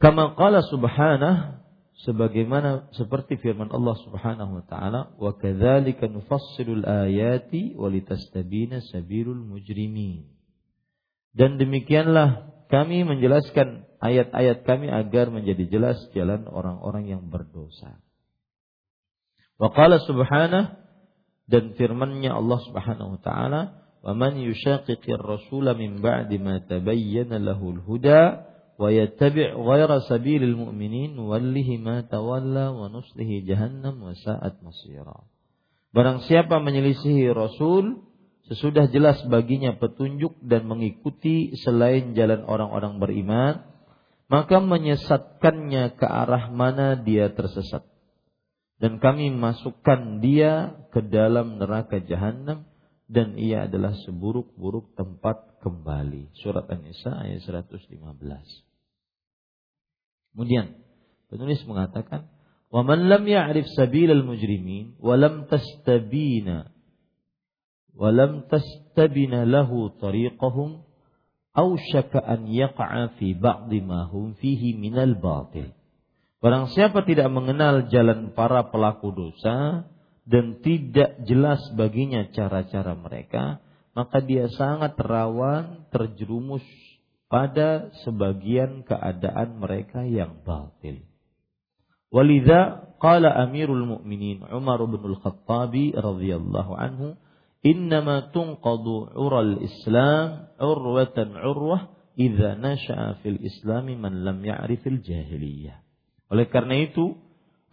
Kama 0.00 0.36
qala 0.36 0.60
subhanahu 0.68 1.64
sebagaimana 2.02 2.90
seperti 2.92 3.38
firman 3.38 3.70
Allah 3.70 3.94
Subhanahu 4.02 4.60
wa 4.60 4.64
taala 4.66 5.00
wa 5.14 5.32
kadzalika 5.38 6.10
nufassilul 6.10 6.82
ayati 6.82 7.72
walitastabina 7.78 8.82
sabilul 8.90 9.38
mujrimin 9.38 10.26
dan 11.32 11.56
demikianlah 11.56 12.50
kami 12.68 13.06
menjelaskan 13.06 13.86
ayat-ayat 14.02 14.66
kami 14.66 14.90
agar 14.90 15.30
menjadi 15.30 15.68
jelas 15.68 15.98
jalan 16.14 16.46
orang-orang 16.48 17.10
yang 17.10 17.22
berdosa. 17.28 18.00
Wa 19.58 19.70
qala 19.70 20.02
subhanahu 20.02 20.84
dan 21.44 21.76
firman-Nya 21.76 22.34
Allah 22.34 22.60
Subhanahu 22.64 23.16
wa 23.16 23.20
taala, 23.20 23.60
"Wa 24.00 24.16
man 24.16 24.40
yushaqiqir 24.40 25.20
rasula 25.20 25.76
min 25.76 26.00
ba'di 26.00 26.40
ma 26.40 26.60
tabayyana 26.64 27.36
lahul 27.36 27.84
huda 27.84 28.48
wa 28.80 28.88
yattabi' 28.90 29.52
ghayra 29.54 30.02
sabilil 30.08 30.56
mu'minin 30.56 31.14
wallihi 31.20 31.78
ma 31.78 32.02
tawalla 32.08 32.72
wa 32.72 32.88
nuslihi 32.88 33.44
jahannam 33.44 34.00
wa 34.00 34.16
sa'at 34.16 34.64
masira." 34.64 35.28
Barang 35.94 36.24
siapa 36.26 36.58
menyelisihi 36.58 37.30
Rasul, 37.30 38.02
sesudah 38.50 38.90
jelas 38.90 39.20
baginya 39.30 39.76
petunjuk 39.78 40.42
dan 40.42 40.66
mengikuti 40.66 41.54
selain 41.60 42.18
jalan 42.18 42.42
orang-orang 42.42 42.98
beriman, 42.98 43.62
maka 44.34 44.58
menyesatkannya 44.58 45.94
ke 45.94 46.02
arah 46.02 46.50
mana 46.50 46.98
dia 46.98 47.30
tersesat. 47.30 47.86
Dan 48.82 48.98
kami 48.98 49.30
masukkan 49.30 50.18
dia 50.18 50.74
ke 50.90 51.06
dalam 51.06 51.62
neraka 51.62 52.02
jahanam 52.02 52.66
dan 53.06 53.38
ia 53.38 53.70
adalah 53.70 53.94
seburuk-buruk 54.02 54.98
tempat 54.98 55.62
kembali. 55.62 56.34
Surat 56.42 56.66
An-Nisa 56.66 57.14
ayat 57.14 57.46
115. 57.46 57.86
Kemudian 60.34 60.82
penulis 61.30 61.62
mengatakan, 61.70 62.26
"Wa 62.74 62.82
man 62.82 63.06
lam 63.06 63.22
ya'rif 63.22 63.70
sabilal 63.78 64.26
mujrimin 64.26 64.98
wa 64.98 65.14
lam 65.14 65.46
tastabina 65.46 66.74
wa 67.94 68.10
lam 68.10 68.50
tastabina 68.50 69.46
lahu 69.46 69.94
tariqahum 70.02 70.82
aw 71.54 71.70
syaka 71.78 72.18
an 72.20 72.50
yaqa'a 72.50 73.14
fi 73.16 73.32
ba'di 73.38 73.80
fihi 74.42 74.74
minal 74.74 75.14
batil." 75.16 75.70
Barang 76.44 76.68
siapa 76.68 77.06
tidak 77.08 77.32
mengenal 77.32 77.88
jalan 77.88 78.36
para 78.36 78.68
pelaku 78.68 79.16
dosa 79.16 79.88
dan 80.28 80.60
tidak 80.60 81.24
jelas 81.24 81.60
baginya 81.72 82.28
cara-cara 82.36 82.92
mereka, 82.92 83.64
maka 83.96 84.20
dia 84.20 84.52
sangat 84.52 84.92
rawan 85.00 85.88
terjerumus 85.88 86.64
pada 87.32 87.88
sebagian 88.04 88.84
keadaan 88.84 89.56
mereka 89.56 90.04
yang 90.04 90.44
batil. 90.44 91.00
Walidha 92.12 92.94
qala 93.02 93.32
Amirul 93.42 93.88
Mukminin 93.88 94.44
Umar 94.52 94.78
bin 94.86 95.00
Al-Khattab 95.00 95.74
radhiyallahu 95.74 96.72
anhu, 96.76 97.18
"Innama 97.64 98.30
tunqadu 98.30 99.16
'ural 99.16 99.64
Islam 99.64 100.52
'urwatan 100.60 101.32
'urwah 101.32 101.90
idza 102.14 102.60
nasha'a 102.60 103.24
fil 103.24 103.40
Islam 103.40 103.88
man 103.96 104.22
lam 104.22 104.44
ya'rifil 104.44 105.00
jahiliyah." 105.00 105.80
Oleh 106.28 106.46
karena 106.52 106.84
itu, 106.84 107.16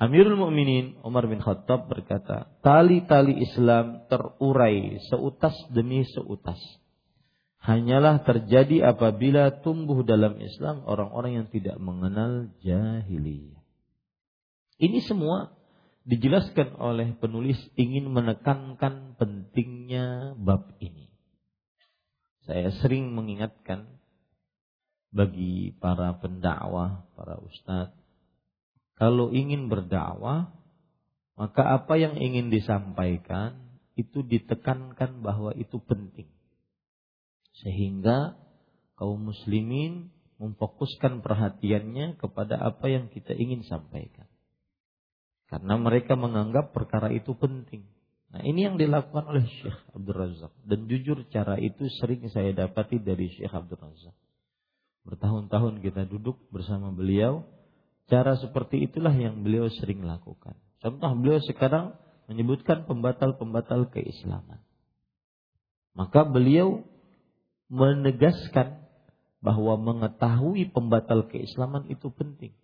Amirul 0.02 0.40
Mukminin 0.40 0.98
Umar 1.06 1.30
bin 1.30 1.44
Khattab 1.44 1.86
berkata, 1.86 2.58
tali-tali 2.66 3.38
Islam 3.38 4.10
terurai 4.10 4.98
seutas 5.12 5.54
demi 5.70 6.02
seutas 6.10 6.58
hanyalah 7.62 8.26
terjadi 8.26 8.90
apabila 8.90 9.62
tumbuh 9.62 10.02
dalam 10.02 10.42
Islam 10.42 10.82
orang-orang 10.90 11.46
yang 11.46 11.48
tidak 11.54 11.78
mengenal 11.78 12.50
jahiliyah. 12.66 13.62
Ini 14.82 15.00
semua 15.06 15.54
dijelaskan 16.08 16.78
oleh 16.82 17.14
penulis 17.18 17.58
ingin 17.78 18.10
menekankan 18.10 19.16
pentingnya 19.16 20.38
bab 20.38 20.74
ini. 20.82 21.10
Saya 22.46 22.74
sering 22.82 23.14
mengingatkan 23.14 23.86
bagi 25.14 25.78
para 25.78 26.18
pendakwah, 26.18 27.06
para 27.14 27.38
ustadz, 27.38 27.94
kalau 28.98 29.30
ingin 29.30 29.70
berdakwah, 29.70 30.54
maka 31.38 31.62
apa 31.78 31.98
yang 31.98 32.18
ingin 32.18 32.50
disampaikan 32.50 33.58
itu 33.94 34.26
ditekankan 34.26 35.22
bahwa 35.22 35.54
itu 35.54 35.78
penting 35.84 36.30
sehingga 37.60 38.40
kaum 38.98 39.30
muslimin 39.30 40.10
memfokuskan 40.42 41.22
perhatiannya 41.22 42.18
kepada 42.18 42.58
apa 42.58 42.90
yang 42.90 43.14
kita 43.14 43.38
ingin 43.38 43.62
sampaikan. 43.68 44.26
Karena 45.52 45.76
mereka 45.76 46.16
menganggap 46.16 46.72
perkara 46.72 47.12
itu 47.12 47.36
penting. 47.36 47.84
Nah 48.32 48.40
ini 48.40 48.72
yang 48.72 48.80
dilakukan 48.80 49.28
oleh 49.28 49.44
Syekh 49.60 49.76
Abdul 49.92 50.16
Razak. 50.16 50.56
Dan 50.64 50.88
jujur 50.88 51.28
cara 51.28 51.60
itu 51.60 51.92
sering 52.00 52.24
saya 52.32 52.56
dapati 52.56 53.04
dari 53.04 53.28
Syekh 53.36 53.52
Abdul 53.52 53.84
Razak. 53.84 54.16
Bertahun-tahun 55.04 55.84
kita 55.84 56.08
duduk 56.08 56.40
bersama 56.56 56.96
beliau. 56.96 57.44
Cara 58.08 58.40
seperti 58.40 58.88
itulah 58.88 59.12
yang 59.12 59.44
beliau 59.44 59.68
sering 59.68 60.08
lakukan. 60.08 60.56
Contoh 60.80 61.12
beliau 61.20 61.44
sekarang 61.44 62.00
menyebutkan 62.32 62.88
pembatal-pembatal 62.88 63.92
keislaman. 63.92 64.64
Maka 65.92 66.24
beliau 66.24 66.88
menegaskan 67.68 68.80
bahwa 69.44 69.76
mengetahui 69.76 70.72
pembatal 70.72 71.28
keislaman 71.28 71.92
itu 71.92 72.08
penting. 72.16 72.56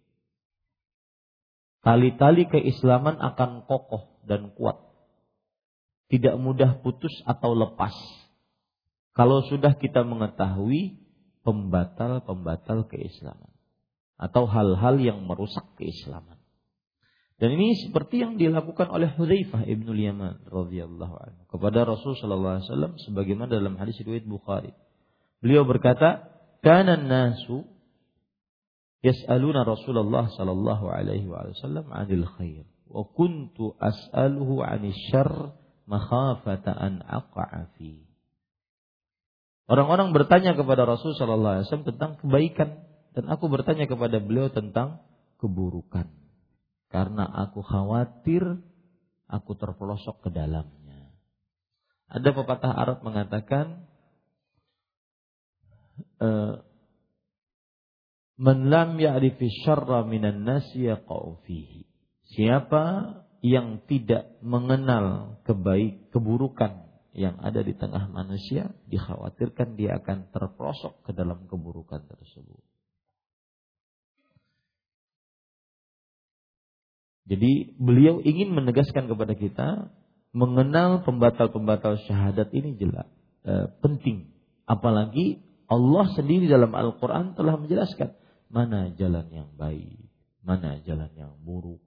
Tali-tali 1.86 2.50
keislaman 2.50 3.22
akan 3.22 3.66
kokoh 3.70 4.22
dan 4.26 4.52
kuat. 4.54 4.82
Tidak 6.08 6.36
mudah 6.40 6.80
putus 6.84 7.14
atau 7.28 7.56
lepas. 7.56 7.94
Kalau 9.12 9.44
sudah 9.46 9.76
kita 9.76 10.06
mengetahui 10.06 11.00
pembatal-pembatal 11.44 12.88
keislaman. 12.92 13.52
Atau 14.18 14.50
hal-hal 14.50 14.98
yang 14.98 15.24
merusak 15.24 15.64
keislaman. 15.78 16.38
Dan 17.38 17.54
ini 17.54 17.78
seperti 17.78 18.26
yang 18.26 18.42
dilakukan 18.42 18.90
oleh 18.90 19.14
Hudzaifah 19.14 19.70
ibnu 19.70 19.94
Yaman 19.94 20.50
radhiyallahu 20.50 21.16
anhu 21.22 21.42
kepada 21.54 21.86
Rasul 21.86 22.18
sallallahu 22.18 22.54
alaihi 22.58 22.66
wasallam 22.66 22.94
sebagaimana 22.98 23.54
dalam 23.54 23.78
hadis 23.78 23.94
riwayat 24.02 24.26
Bukhari. 24.26 24.74
Beliau 25.38 25.62
berkata, 25.70 26.34
"Kana 26.66 26.98
nasu 26.98 27.62
yas'aluna 29.06 29.66
Rasulullah 29.68 30.30
sallallahu 30.32 30.86
alaihi 30.90 31.30
wasallam 31.30 31.90
'anil 31.94 32.26
khair 32.38 32.66
wa 32.88 33.04
kuntu 33.06 33.78
as'aluhu 33.78 34.64
'anil 34.64 34.96
syarr 35.12 35.54
makhafata 35.86 36.74
an 36.74 37.04
aqa'a 37.04 37.74
fi." 37.78 38.06
Orang-orang 39.68 40.16
bertanya 40.16 40.56
kepada 40.56 40.88
Rasul 40.88 41.14
sallallahu 41.14 41.60
alaihi 41.60 41.66
wasallam 41.68 41.90
tentang 41.92 42.12
kebaikan 42.24 42.70
dan 43.12 43.26
aku 43.28 43.52
bertanya 43.52 43.86
kepada 43.90 44.24
beliau 44.24 44.48
tentang 44.48 45.04
keburukan 45.38 46.08
karena 46.88 47.28
aku 47.28 47.62
khawatir 47.62 48.64
aku 49.28 49.52
terpelosok 49.60 50.24
ke 50.24 50.30
dalamnya. 50.32 51.12
Ada 52.08 52.32
pepatah 52.32 52.72
Arab 52.72 53.04
mengatakan 53.04 53.88
Eh, 56.18 56.54
man 58.38 58.70
lam 58.70 59.02
ya'rifi 59.02 59.50
syarra 59.66 60.06
minan 60.06 60.46
nasi 60.46 60.86
yaqa'u 60.86 61.42
fihi. 61.44 61.90
Siapa 62.38 63.18
yang 63.42 63.86
tidak 63.90 64.38
mengenal 64.46 65.38
kebaik 65.46 66.10
keburukan 66.14 66.86
yang 67.18 67.42
ada 67.42 67.66
di 67.66 67.74
tengah 67.74 68.14
manusia, 68.14 68.78
dikhawatirkan 68.94 69.74
dia 69.74 69.98
akan 69.98 70.30
terprosok 70.30 71.02
ke 71.02 71.12
dalam 71.18 71.50
keburukan 71.50 72.06
tersebut. 72.06 72.62
Jadi 77.28 77.76
beliau 77.76 78.24
ingin 78.24 78.56
menegaskan 78.56 79.10
kepada 79.12 79.36
kita 79.36 79.92
mengenal 80.32 81.04
pembatal-pembatal 81.04 82.00
syahadat 82.08 82.48
ini 82.56 82.80
jelas 82.80 83.10
e, 83.44 83.68
penting. 83.84 84.32
Apalagi 84.64 85.44
Allah 85.68 86.08
sendiri 86.16 86.48
dalam 86.48 86.72
Al-Quran 86.72 87.36
telah 87.36 87.60
menjelaskan 87.60 88.16
mana 88.48 88.92
jalan 88.96 89.28
yang 89.32 89.50
baik, 89.56 90.08
mana 90.44 90.80
jalan 90.84 91.12
yang 91.16 91.34
buruk. 91.44 91.84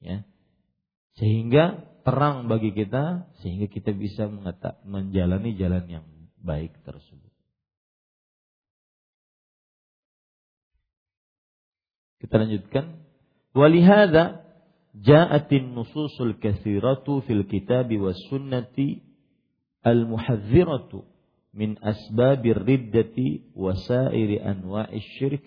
Ya. 0.00 0.24
Sehingga 1.16 1.88
terang 2.04 2.46
bagi 2.46 2.76
kita 2.76 3.32
sehingga 3.40 3.66
kita 3.72 3.96
bisa 3.96 4.28
menjalani 4.84 5.56
jalan 5.56 5.84
yang 5.88 6.06
baik 6.38 6.76
tersebut. 6.84 7.32
Kita 12.20 12.34
lanjutkan. 12.36 13.06
Walihada 13.56 14.44
ja'atin 14.92 15.72
nususul 15.72 16.36
kathiratu 16.36 17.24
fil 17.24 17.48
kitabi 17.48 17.96
was 17.96 18.20
sunnati 18.28 19.00
al-muhadziratu 19.80 21.15
min 21.56 21.80
asbabir 21.80 22.60
riddati 22.60 23.50
wa 23.56 23.72
sairi 23.72 24.36
anwa'is 24.36 25.08
syirk 25.16 25.42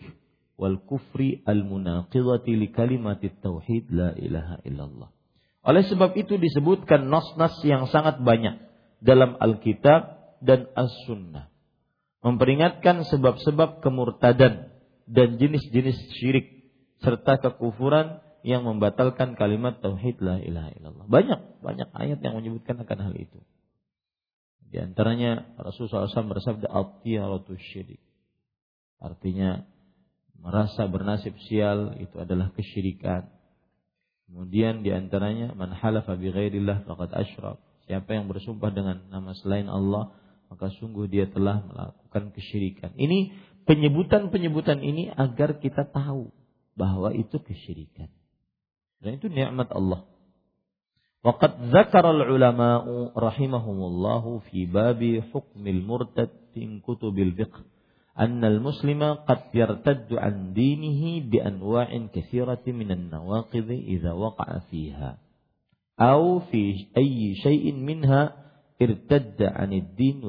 wal 0.57 0.81
kufri 0.83 1.45
al-munaqidhati 1.45 2.57
li 2.57 2.67
kalimatit 2.73 3.37
tauhid 3.39 3.87
la 3.93 4.11
ilaha 4.17 4.57
illallah. 4.65 5.09
Oleh 5.63 5.85
sebab 5.85 6.17
itu 6.17 6.35
disebutkan 6.41 7.07
nas-nas 7.07 7.61
yang 7.61 7.85
sangat 7.87 8.19
banyak 8.25 8.57
dalam 8.99 9.37
Alkitab 9.37 10.17
dan 10.41 10.67
As-Sunnah. 10.73 11.47
Memperingatkan 12.25 13.07
sebab-sebab 13.07 13.79
kemurtadan 13.79 14.73
dan 15.07 15.29
jenis-jenis 15.39 15.95
syirik 16.19 16.67
serta 16.99 17.39
kekufuran 17.39 18.19
yang 18.43 18.67
membatalkan 18.67 19.35
kalimat 19.35 19.79
tauhid 19.79 20.19
la 20.19 20.39
ilaha 20.43 20.69
illallah. 20.75 21.05
Banyak 21.07 21.39
banyak 21.63 21.89
ayat 21.95 22.19
yang 22.19 22.39
menyebutkan 22.39 22.79
akan 22.83 22.99
hal 22.99 23.13
itu. 23.15 23.39
Di 24.69 24.77
antaranya 24.77 25.57
Rasulullah 25.57 26.05
SAW 26.05 26.29
bersabda 26.29 26.69
al-tiyaratu 26.69 27.57
syirik. 27.57 28.01
Artinya 29.01 29.65
merasa 30.37 30.85
bernasib 30.85 31.33
sial 31.49 31.97
itu 31.97 32.15
adalah 32.21 32.53
kesyirikan. 32.53 33.27
Kemudian 34.29 34.85
di 34.85 34.93
antaranya 34.93 35.57
man 35.57 35.73
halafa 35.73 36.13
bi 36.13 36.29
ghairillah 36.29 36.85
faqad 36.85 37.11
asyrak. 37.17 37.57
Siapa 37.89 38.13
yang 38.13 38.29
bersumpah 38.29 38.69
dengan 38.69 39.09
nama 39.09 39.33
selain 39.33 39.65
Allah 39.65 40.13
maka 40.49 40.69
sungguh 40.81 41.09
dia 41.09 41.29
telah 41.29 41.61
melakukan 41.65 42.33
kesyirikan. 42.33 42.93
Ini 42.97 43.33
penyebutan-penyebutan 43.69 44.81
ini 44.81 45.09
agar 45.13 45.61
kita 45.61 45.85
tahu 45.89 46.33
bahwa 46.73 47.13
itu 47.13 47.37
kesyirikan. 47.37 48.09
Dan 48.99 49.21
itu 49.21 49.29
nikmat 49.29 49.69
Allah. 49.73 50.05
وقد 51.19 51.51
ذكر 51.75 52.05
العلماء 52.11 52.85
رحمهم 53.17 53.79
الله 53.83 54.23
في 54.39 54.65
باب 54.65 55.01
حكم 55.33 55.63
min 56.59 56.81
kutubil 56.83 57.31
fiqh 57.37 57.55
anna 58.17 58.51
al-muslima 58.51 59.23
qad 59.23 59.53
yartaddu 59.55 60.19
an 60.19 60.51
dinihi 60.51 61.23
bi 61.23 61.39
anwa'in 61.39 62.11
katsiratin 62.11 62.75
min 62.75 62.89
an-nawaqidh 62.91 63.69
idza 63.69 64.11
waqa'a 64.11 64.65
fiha 64.67 65.21
aw 65.99 66.23
fi 66.51 66.89
ayyi 66.95 67.39
shay'in 67.39 67.83
minha 67.83 68.35
irtadda 68.79 69.51
an 69.51 69.75
ad-din. 69.75 70.23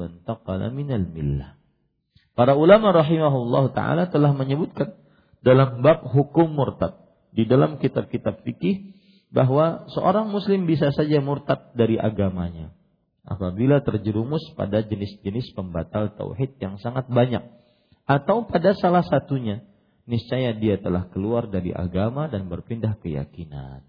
Para 2.35 2.59
ulama 2.59 2.91
rahimahullah 2.91 3.65
taala 3.75 4.11
telah 4.11 4.35
menyebutkan 4.35 4.99
dalam 5.43 5.83
bab 5.83 6.03
hukum 6.11 6.51
murtad 6.51 6.99
di 7.31 7.47
dalam 7.47 7.79
kitab-kitab 7.79 8.43
fikih 8.43 8.99
bahwa 9.31 9.87
seorang 9.95 10.31
muslim 10.31 10.67
bisa 10.67 10.91
saja 10.91 11.23
murtad 11.23 11.71
dari 11.79 11.97
agamanya 11.97 12.75
apabila 13.23 13.79
terjerumus 13.81 14.43
pada 14.59 14.83
jenis-jenis 14.83 15.55
pembatal 15.55 16.11
tauhid 16.19 16.59
yang 16.59 16.83
sangat 16.83 17.07
banyak 17.07 17.47
atau 18.11 18.47
pada 18.51 18.75
salah 18.75 19.07
satunya 19.07 19.63
niscaya 20.11 20.51
dia 20.59 20.83
telah 20.83 21.07
keluar 21.15 21.47
dari 21.47 21.71
agama 21.71 22.27
dan 22.27 22.51
berpindah 22.51 22.99
keyakinan. 22.99 23.87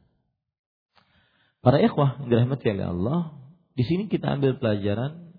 Para 1.62 1.82
ikhwah 1.82 2.22
dirahmati 2.30 2.74
oleh 2.74 2.86
Allah, 2.86 3.22
di 3.74 3.82
sini 3.86 4.06
kita 4.06 4.38
ambil 4.38 4.62
pelajaran 4.62 5.34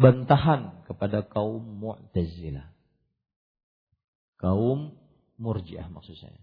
bantahan 0.00 0.84
kepada 0.88 1.28
kaum 1.28 1.60
Mu'tazilah 1.60 2.72
kaum 4.40 4.96
murjiah 5.36 5.86
maksud 5.92 6.16
saya. 6.16 6.40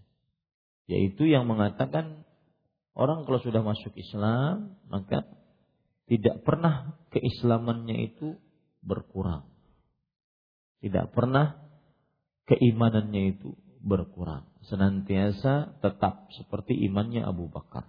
Yaitu 0.88 1.28
yang 1.28 1.44
mengatakan 1.44 2.24
orang 2.96 3.28
kalau 3.28 3.38
sudah 3.44 3.60
masuk 3.60 3.92
Islam 3.94 4.80
maka 4.88 5.28
tidak 6.08 6.40
pernah 6.42 6.96
keislamannya 7.12 8.08
itu 8.08 8.40
berkurang. 8.80 9.44
Tidak 10.80 11.12
pernah 11.12 11.60
keimanannya 12.48 13.36
itu 13.36 13.52
berkurang. 13.84 14.48
Senantiasa 14.64 15.78
tetap 15.84 16.32
seperti 16.32 16.72
imannya 16.88 17.22
Abu 17.22 17.52
Bakar. 17.52 17.84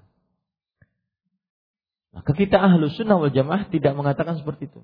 Maka 2.11 2.31
kita 2.33 2.57
ahlu 2.57 2.89
sunnah 2.91 3.21
wal 3.21 3.31
jamaah 3.31 3.69
tidak 3.69 3.93
mengatakan 3.95 4.41
seperti 4.41 4.67
itu. 4.67 4.81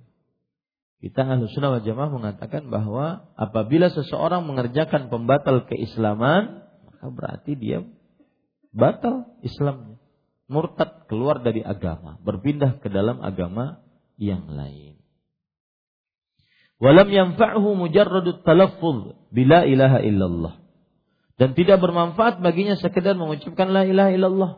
Kita 1.04 1.28
ahlu 1.28 1.50
sunnah 1.52 1.76
wal 1.76 1.84
jamaah 1.84 2.12
mengatakan 2.14 2.72
bahwa 2.72 3.28
apabila 3.36 3.92
seseorang 3.92 4.46
mengerjakan 4.46 5.12
pembatal 5.12 5.66
keislaman, 5.68 6.64
maka 6.88 7.06
berarti 7.10 7.58
dia 7.58 7.84
batal 8.75 9.27
Islamnya. 9.43 9.99
Murtad 10.51 11.07
keluar 11.07 11.47
dari 11.47 11.63
agama, 11.63 12.19
berpindah 12.27 12.83
ke 12.83 12.91
dalam 12.91 13.23
agama 13.23 13.87
yang 14.19 14.51
lain. 14.51 14.99
Walam 16.83 17.07
yanfa'hu 17.07 17.79
mujarradut 17.79 18.43
talaffuz 18.43 19.15
bila 19.31 19.63
ilaha 19.63 20.03
illallah. 20.03 20.55
Dan 21.39 21.55
tidak 21.55 21.79
bermanfaat 21.79 22.43
baginya 22.43 22.75
sekedar 22.75 23.15
mengucapkan 23.15 23.71
la 23.71 23.87
ilaha 23.87 24.11
illallah. 24.11 24.53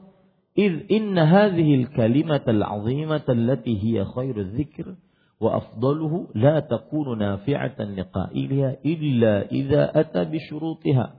إذ 0.53 0.93
إن 0.93 1.19
هذه 1.19 1.75
الكلمة 1.75 2.45
العظيمة 2.49 3.25
التي 3.29 3.75
هي 3.85 4.05
خير 4.05 4.37
الذكر 4.37 4.97
وأفضله 5.41 6.29
لا 6.35 6.61
تكون 6.61 7.19
نافعة 7.19 7.79
لقائلها 7.81 8.77
إلا 8.85 9.51
إذا 9.51 10.01
أتى 10.01 10.25
بشروطها 10.25 11.15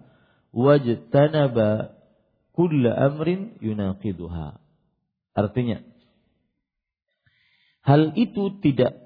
واجتنب 0.54 1.58
kulla 2.59 2.91
amrin 2.99 3.55
yunaqiduha. 3.63 4.59
Artinya, 5.39 5.79
hal 7.87 8.19
itu 8.19 8.59
tidak 8.59 8.99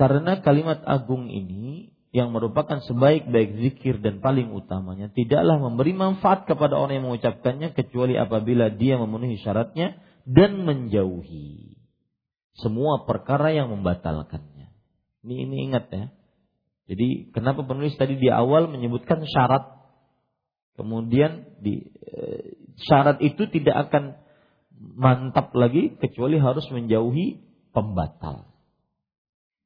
karena 0.00 0.40
kalimat 0.40 0.80
agung 0.88 1.28
ini 1.28 1.92
yang 2.16 2.32
merupakan 2.32 2.80
sebaik-baik 2.80 3.60
zikir 3.60 4.00
dan 4.00 4.24
paling 4.24 4.54
utamanya 4.54 5.12
tidaklah 5.12 5.60
memberi 5.60 5.92
manfaat 5.92 6.48
kepada 6.48 6.78
orang 6.78 7.02
yang 7.02 7.06
mengucapkannya 7.10 7.76
kecuali 7.76 8.16
apabila 8.16 8.72
dia 8.72 8.96
memenuhi 8.96 9.36
syaratnya 9.42 10.00
dan 10.24 10.64
menjauhi 10.64 11.76
semua 12.56 13.04
perkara 13.04 13.50
yang 13.52 13.68
membatalkannya. 13.68 14.72
Ini 15.26 15.34
ini 15.44 15.56
ingat 15.68 15.90
ya. 15.90 16.06
Jadi 16.88 17.34
kenapa 17.34 17.66
penulis 17.66 17.98
tadi 17.98 18.16
di 18.16 18.30
awal 18.30 18.70
menyebutkan 18.70 19.20
syarat 19.26 19.74
kemudian 20.78 21.58
di 21.58 21.82
eh, 21.98 22.63
syarat 22.78 23.22
itu 23.22 23.46
tidak 23.50 23.88
akan 23.88 24.18
mantap 24.74 25.54
lagi 25.54 25.94
kecuali 25.98 26.38
harus 26.38 26.66
menjauhi 26.70 27.42
pembatal. 27.70 28.50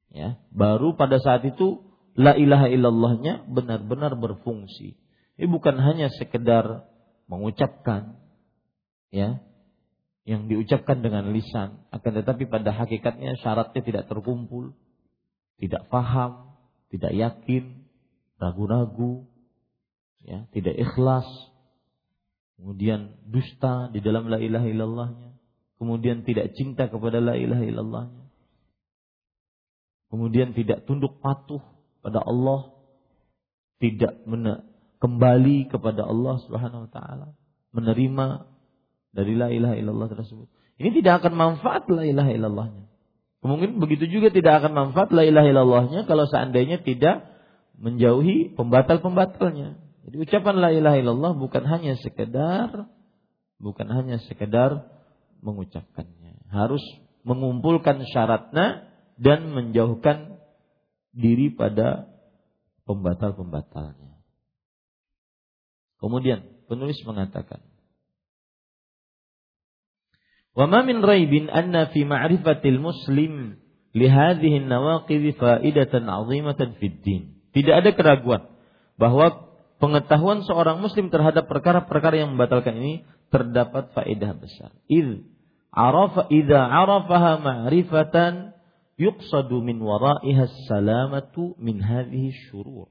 Ya, 0.09 0.41
baru 0.53 0.97
pada 0.97 1.21
saat 1.21 1.45
itu 1.45 1.85
la 2.17 2.33
ilaha 2.37 2.69
illallahnya 2.73 3.45
benar-benar 3.49 4.17
berfungsi. 4.17 4.97
Ini 5.39 5.47
bukan 5.47 5.77
hanya 5.79 6.09
sekedar 6.17 6.89
mengucapkan 7.29 8.17
ya 9.13 9.41
yang 10.25 10.49
diucapkan 10.49 11.01
dengan 11.01 11.33
lisan 11.33 11.85
akan 11.93 12.13
tetapi 12.21 12.49
pada 12.49 12.73
hakikatnya 12.73 13.37
syaratnya 13.41 13.81
tidak 13.81 14.05
terkumpul 14.09 14.77
tidak 15.59 15.91
paham, 15.91 16.55
tidak 16.95 17.13
yakin, 17.13 17.83
ragu-ragu, 18.39 19.27
ya, 20.23 20.47
tidak 20.55 20.79
ikhlas, 20.79 21.27
kemudian 22.59 23.15
dusta 23.23 23.89
di 23.95 24.03
dalam 24.03 24.27
la 24.27 24.43
ilaha 24.43 24.67
illallahnya, 24.67 25.31
kemudian 25.79 26.27
tidak 26.27 26.53
cinta 26.59 26.91
kepada 26.91 27.23
la 27.23 27.39
ilaha 27.39 27.63
illallahnya, 27.63 28.25
kemudian 30.11 30.53
tidak 30.53 30.85
tunduk 30.85 31.23
patuh 31.23 31.63
pada 32.03 32.19
Allah, 32.19 32.75
tidak 33.79 34.19
kembali 34.99 35.71
kepada 35.71 36.03
Allah 36.03 36.35
Subhanahu 36.43 36.87
wa 36.87 36.91
taala, 36.91 37.27
menerima 37.71 38.27
dari 39.15 39.33
la 39.39 39.49
ilaha 39.55 39.75
illallah 39.79 40.09
tersebut. 40.11 40.51
Ini 40.79 40.95
tidak 40.99 41.23
akan 41.23 41.35
manfaat 41.35 41.87
la 41.91 42.03
ilaha 42.03 42.31
illallahnya. 42.35 42.85
Mungkin 43.39 43.79
begitu 43.79 44.11
juga 44.11 44.35
tidak 44.35 44.63
akan 44.63 44.73
manfaat 44.75 45.15
la 45.15 45.23
ilaha 45.23 45.47
illallahnya 45.47 46.11
kalau 46.11 46.27
seandainya 46.27 46.83
tidak 46.83 47.23
menjauhi 47.79 48.55
pembatal-pembatalnya. 48.59 49.79
Jadi 50.09 50.25
ucapan 50.25 50.57
la 50.57 50.73
ilaha 50.73 50.97
illallah 50.97 51.33
bukan 51.37 51.69
hanya 51.69 52.01
sekedar 52.01 52.89
bukan 53.61 53.93
hanya 53.93 54.17
sekedar 54.25 54.89
mengucapkannya. 55.45 56.49
Harus 56.49 56.81
mengumpulkan 57.29 58.01
syaratnya 58.09 58.89
dan 59.21 59.53
menjauhkan 59.53 60.41
diri 61.13 61.53
pada 61.53 62.09
pembatal-pembatalnya. 62.89 64.25
Kemudian 66.01 66.41
penulis 66.73 66.97
mengatakan 67.05 67.61
Wa 70.57 70.65
ma 70.67 70.83
min 70.89 71.05
raibin 71.05 71.53
anna 71.53 71.93
fi 71.93 72.09
ma'rifatil 72.09 72.81
muslim 72.81 73.61
li 73.93 74.07
hadhihi 74.09 74.65
an-nawaqidh 74.65 75.37
fa'idatan 75.37 76.09
'azimatan 76.09 76.81
fid. 76.81 77.05
Tidak 77.53 77.75
ada 77.77 77.93
keraguan 77.93 78.49
bahwa 78.97 79.48
pengetahuan 79.79 80.45
seorang 80.45 80.83
muslim 80.83 81.11
terhadap 81.11 81.47
perkara-perkara 81.47 82.23
yang 82.23 82.35
membatalkan 82.35 82.79
ini 82.79 82.95
terdapat 83.31 83.95
faedah 83.95 84.35
besar. 84.39 84.71
Id 84.91 85.27
arafa 85.73 86.27
idza 86.31 86.59
arafaha 86.59 87.39
ma'rifatan 87.39 88.55
yuqsadu 88.99 89.63
min 89.63 89.79
wara'iha 89.79 90.51
salamatu 90.67 91.55
min 91.63 91.79
hadhihi 91.79 92.35
syurur. 92.51 92.91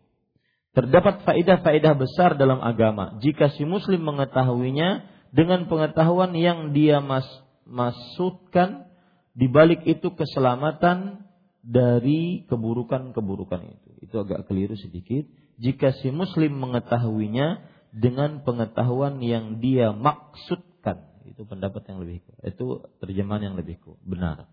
Terdapat 0.72 1.26
faedah-faedah 1.26 1.94
besar 1.98 2.38
dalam 2.38 2.62
agama 2.62 3.18
jika 3.20 3.50
si 3.54 3.66
muslim 3.66 4.06
mengetahuinya 4.06 5.10
dengan 5.34 5.66
pengetahuan 5.68 6.32
yang 6.38 6.72
dia 6.72 7.02
mas 7.04 7.26
maksudkan 7.68 8.88
di 9.36 9.52
balik 9.52 9.84
itu 9.84 10.14
keselamatan 10.16 11.28
dari 11.62 12.48
keburukan-keburukan 12.48 13.62
itu. 13.68 13.90
Itu 14.08 14.16
agak 14.24 14.48
keliru 14.48 14.80
sedikit. 14.80 15.28
Jika 15.58 15.94
si 15.98 16.14
muslim 16.14 16.54
mengetahuinya 16.62 17.66
dengan 17.90 18.46
pengetahuan 18.46 19.20
yang 19.26 19.58
dia 19.58 19.90
maksudkan. 19.90 21.10
Itu 21.28 21.44
pendapat 21.44 21.84
yang 21.92 22.00
lebih 22.00 22.24
itu 22.46 22.66
terjemahan 23.04 23.52
yang 23.52 23.56
lebih 23.60 23.82
benar. 24.06 24.48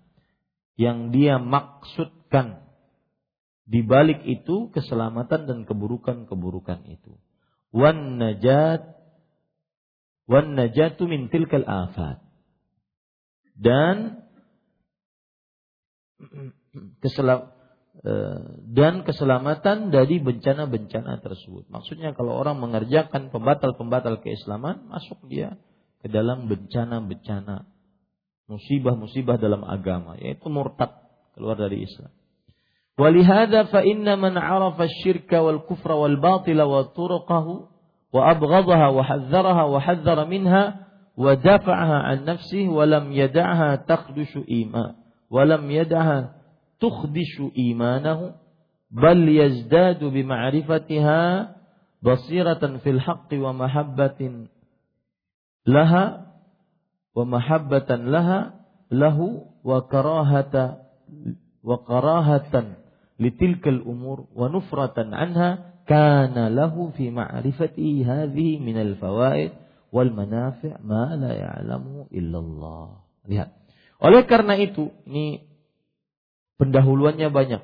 Yang 0.74 0.98
dia 1.14 1.38
maksudkan 1.38 2.66
di 3.64 3.80
balik 3.86 4.26
itu 4.26 4.74
keselamatan 4.74 5.46
dan 5.46 5.58
keburukan-keburukan 5.68 6.84
itu. 6.90 7.16
Wan 7.70 8.18
najat 8.18 8.82
wan 10.26 10.56
najatu 10.56 11.06
min 11.06 11.30
tilkal 11.30 11.62
afat 11.62 12.24
dan 13.54 14.26
keselam, 17.02 17.53
Eh, 17.94 18.38
dan 18.74 19.06
keselamatan 19.06 19.94
dari 19.94 20.18
bencana-bencana 20.18 21.22
tersebut. 21.22 21.70
Maksudnya 21.70 22.10
kalau 22.10 22.34
orang 22.34 22.58
mengerjakan 22.58 23.30
pembatal-pembatal 23.30 24.18
keislaman, 24.18 24.90
masuk 24.90 25.22
dia 25.30 25.54
ke 26.02 26.10
dalam 26.10 26.50
bencana-bencana 26.50 27.70
musibah-musibah 28.50 29.38
dalam 29.38 29.62
agama, 29.62 30.18
yaitu 30.18 30.50
murtad 30.50 30.90
keluar 31.38 31.54
dari 31.54 31.86
Islam. 31.86 32.10
Walihada 32.98 33.70
fa 33.70 33.86
inna 33.86 34.18
man 34.18 34.42
arafa 34.42 34.90
syirka 35.00 35.38
wal 35.38 35.62
kufra 35.62 35.94
wal 35.94 36.18
batila 36.18 36.66
wa 36.66 36.90
turqahu 36.90 37.70
wa 38.10 38.20
abghadaha 38.26 38.90
wa 38.90 39.02
hadzaraha 39.06 39.64
wa 39.70 39.78
hadzara 39.78 40.26
minha 40.26 40.82
wa 41.14 41.38
dafa'aha 41.38 42.10
an 42.10 42.26
nafsihi 42.26 42.68
wa 42.68 42.84
lam 42.90 43.14
yad'aha 43.14 43.86
taqdushu 43.86 44.42
iman 44.66 44.98
wa 45.30 45.42
lam 45.46 45.62
yad'aha 45.66 46.43
تخدش 46.84 47.34
إيمانه 47.58 48.34
بل 48.90 49.28
يزداد 49.28 50.04
بمعرفتها 50.04 51.20
بصيرة 52.02 52.62
في 52.76 52.90
الحق 52.90 53.28
ومحبة 53.32 54.46
لها 55.66 56.26
ومحبة 57.14 57.90
لها 57.96 58.54
له 58.92 59.18
وكراهة 59.64 60.76
وكراهة 61.64 62.54
لتلك 63.20 63.68
الأمور 63.68 64.24
ونفرة 64.34 64.94
عنها 65.16 65.50
كان 65.86 66.36
له 66.54 66.90
في 66.96 67.10
معرفته 67.10 68.04
هذه 68.06 68.58
من 68.58 68.76
الفوائد 68.76 69.50
wal 69.94 70.10
manafi' 70.10 70.74
ma 70.82 71.14
la 71.14 71.30
ya'lamu 71.30 72.10
illallah. 72.10 72.98
Lihat. 73.30 73.54
Oleh 74.02 74.26
karena 74.26 74.58
itu, 74.58 74.90
ini 75.06 75.46
pendahuluannya 76.58 77.28
banyak. 77.30 77.62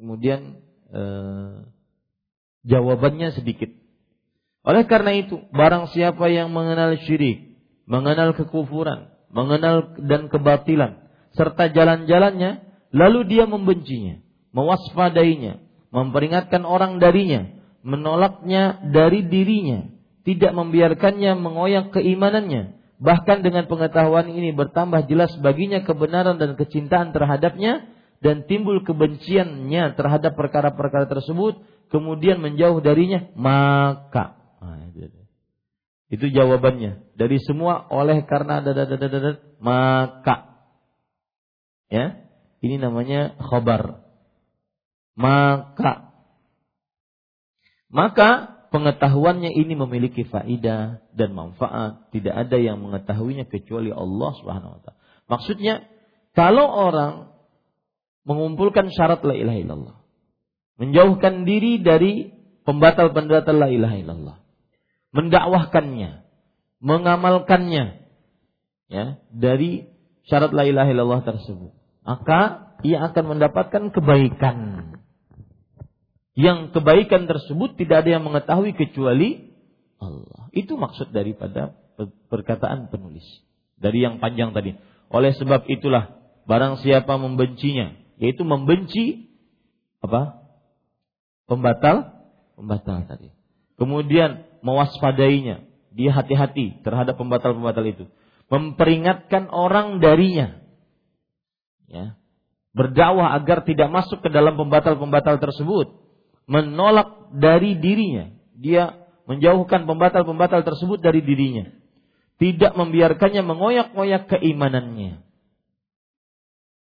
Kemudian 0.00 0.60
eh, 0.90 1.54
jawabannya 2.64 3.36
sedikit. 3.36 3.72
Oleh 4.60 4.84
karena 4.84 5.16
itu, 5.16 5.40
barang 5.56 5.92
siapa 5.96 6.28
yang 6.28 6.52
mengenal 6.52 7.00
syirik, 7.08 7.56
mengenal 7.88 8.36
kekufuran, 8.36 9.08
mengenal 9.32 9.96
dan 10.04 10.28
kebatilan, 10.28 11.00
serta 11.32 11.72
jalan-jalannya, 11.72 12.60
lalu 12.92 13.24
dia 13.24 13.48
membencinya, 13.48 14.20
mewaspadainya, 14.52 15.64
memperingatkan 15.88 16.68
orang 16.68 17.00
darinya, 17.00 17.48
menolaknya 17.80 18.84
dari 18.92 19.24
dirinya, 19.24 19.88
tidak 20.28 20.52
membiarkannya 20.52 21.32
mengoyak 21.40 21.96
keimanannya. 21.96 22.76
Bahkan 23.00 23.40
dengan 23.40 23.64
pengetahuan 23.64 24.28
ini 24.28 24.52
bertambah 24.52 25.08
jelas 25.08 25.32
baginya 25.40 25.80
kebenaran 25.80 26.36
dan 26.36 26.52
kecintaan 26.54 27.16
terhadapnya 27.16 27.88
dan 28.20 28.44
timbul 28.44 28.84
kebenciannya 28.84 29.96
terhadap 29.96 30.36
perkara-perkara 30.36 31.08
tersebut 31.08 31.64
kemudian 31.88 32.44
menjauh 32.44 32.84
darinya 32.84 33.32
maka. 33.32 34.36
Nah, 34.60 34.84
itu, 36.12 36.26
jawabannya. 36.28 37.16
Dari 37.16 37.40
semua 37.40 37.88
oleh 37.88 38.20
karena 38.28 38.60
maka. 39.58 40.36
Ya 41.88 42.30
ini 42.60 42.76
namanya 42.76 43.34
khobar 43.40 44.04
maka. 45.16 46.12
Maka 47.90 48.59
pengetahuannya 48.70 49.50
ini 49.50 49.74
memiliki 49.74 50.24
faidah 50.24 51.02
dan 51.14 51.30
manfaat. 51.34 52.10
Tidak 52.14 52.30
ada 52.30 52.56
yang 52.56 52.80
mengetahuinya 52.80 53.46
kecuali 53.50 53.90
Allah 53.90 54.30
Subhanahu 54.38 54.72
wa 54.78 54.80
taala. 54.80 54.98
Maksudnya, 55.30 55.86
kalau 56.34 56.66
orang 56.66 57.34
mengumpulkan 58.26 58.90
syarat 58.94 59.22
la 59.26 59.34
ilaha 59.34 59.58
illallah, 59.58 59.96
menjauhkan 60.78 61.44
diri 61.44 61.82
dari 61.82 62.30
pembatal-pembatal 62.62 63.56
la 63.58 63.68
ilaha 63.70 63.96
illallah, 63.98 64.36
mendakwahkannya, 65.10 66.22
mengamalkannya 66.78 68.06
ya, 68.86 69.04
dari 69.34 69.90
syarat 70.26 70.54
la 70.54 70.66
ilaha 70.66 70.88
illallah 70.90 71.22
tersebut, 71.26 71.74
maka 72.06 72.70
ia 72.86 73.10
akan 73.10 73.36
mendapatkan 73.36 73.90
kebaikan 73.90 74.56
yang 76.38 76.70
kebaikan 76.70 77.26
tersebut 77.26 77.74
tidak 77.74 78.06
ada 78.06 78.18
yang 78.18 78.24
mengetahui 78.24 78.72
kecuali 78.78 79.50
Allah. 79.98 80.48
Itu 80.54 80.78
maksud 80.78 81.10
daripada 81.10 81.74
perkataan 82.30 82.88
penulis. 82.88 83.24
Dari 83.76 84.04
yang 84.04 84.22
panjang 84.22 84.54
tadi. 84.54 84.76
Oleh 85.10 85.34
sebab 85.34 85.66
itulah 85.66 86.16
barang 86.46 86.80
siapa 86.80 87.18
membencinya, 87.18 87.98
yaitu 88.16 88.46
membenci 88.46 89.32
apa? 90.00 90.38
Pembatal, 91.50 92.14
pembatal 92.54 93.04
tadi. 93.10 93.34
Kemudian 93.74 94.46
mewaspadainya, 94.62 95.66
dia 95.90 96.10
hati-hati 96.14 96.84
terhadap 96.86 97.18
pembatal-pembatal 97.18 97.84
itu. 97.90 98.04
Memperingatkan 98.46 99.50
orang 99.50 99.98
darinya. 99.98 100.62
Ya. 101.90 102.14
Berdakwah 102.70 103.34
agar 103.34 103.66
tidak 103.66 103.90
masuk 103.90 104.22
ke 104.22 104.30
dalam 104.30 104.54
pembatal-pembatal 104.54 105.42
tersebut 105.42 105.99
menolak 106.50 107.30
dari 107.30 107.78
dirinya. 107.78 108.34
Dia 108.58 108.98
menjauhkan 109.30 109.86
pembatal-pembatal 109.86 110.66
tersebut 110.66 110.98
dari 110.98 111.22
dirinya. 111.22 111.70
Tidak 112.42 112.74
membiarkannya 112.74 113.46
mengoyak-ngoyak 113.46 114.26
keimanannya. 114.34 115.22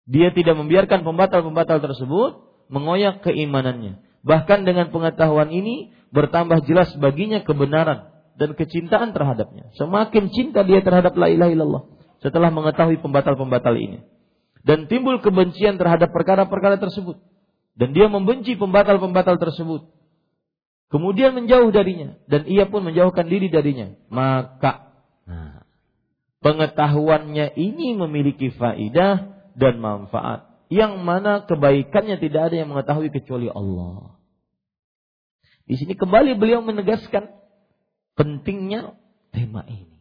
Dia 0.07 0.31
tidak 0.31 0.55
membiarkan 0.55 1.03
pembatal-pembatal 1.03 1.83
tersebut 1.83 2.47
mengoyak 2.71 3.27
keimanannya. 3.27 3.99
Bahkan 4.23 4.63
dengan 4.63 4.95
pengetahuan 4.95 5.51
ini 5.51 5.91
bertambah 6.15 6.63
jelas 6.71 6.95
baginya 7.03 7.43
kebenaran 7.43 8.15
dan 8.39 8.55
kecintaan 8.55 9.11
terhadapnya. 9.11 9.75
Semakin 9.75 10.31
cinta 10.31 10.63
dia 10.63 10.79
terhadap 10.79 11.19
la 11.19 11.27
ilaha 11.27 11.51
illallah 11.51 11.83
setelah 12.23 12.55
mengetahui 12.55 13.03
pembatal-pembatal 13.03 13.75
ini. 13.75 14.07
Dan 14.63 14.87
timbul 14.87 15.19
kebencian 15.19 15.79
terhadap 15.79 16.15
perkara-perkara 16.15 16.79
tersebut 16.79 17.19
dan 17.77 17.93
dia 17.93 18.09
membenci 18.09 18.57
pembatal-pembatal 18.57 19.37
tersebut. 19.37 19.93
Kemudian 20.89 21.37
menjauh 21.37 21.69
darinya 21.71 22.17
dan 22.25 22.49
ia 22.49 22.65
pun 22.65 22.81
menjauhkan 22.83 23.29
diri 23.29 23.53
darinya. 23.53 23.93
Maka 24.09 24.97
nah, 25.29 25.67
pengetahuannya 26.41 27.53
ini 27.59 27.93
memiliki 27.95 28.51
faidah 28.55 29.37
dan 29.53 29.79
manfaat 29.79 30.47
yang 30.73 31.05
mana 31.05 31.47
kebaikannya 31.47 32.19
tidak 32.19 32.51
ada 32.51 32.57
yang 32.65 32.73
mengetahui 32.73 33.13
kecuali 33.15 33.47
Allah. 33.53 34.19
Di 35.67 35.75
sini 35.75 35.99
kembali 35.99 36.39
beliau 36.39 36.63
menegaskan 36.63 37.31
pentingnya 38.15 38.95
tema 39.35 39.67
ini. 39.67 39.99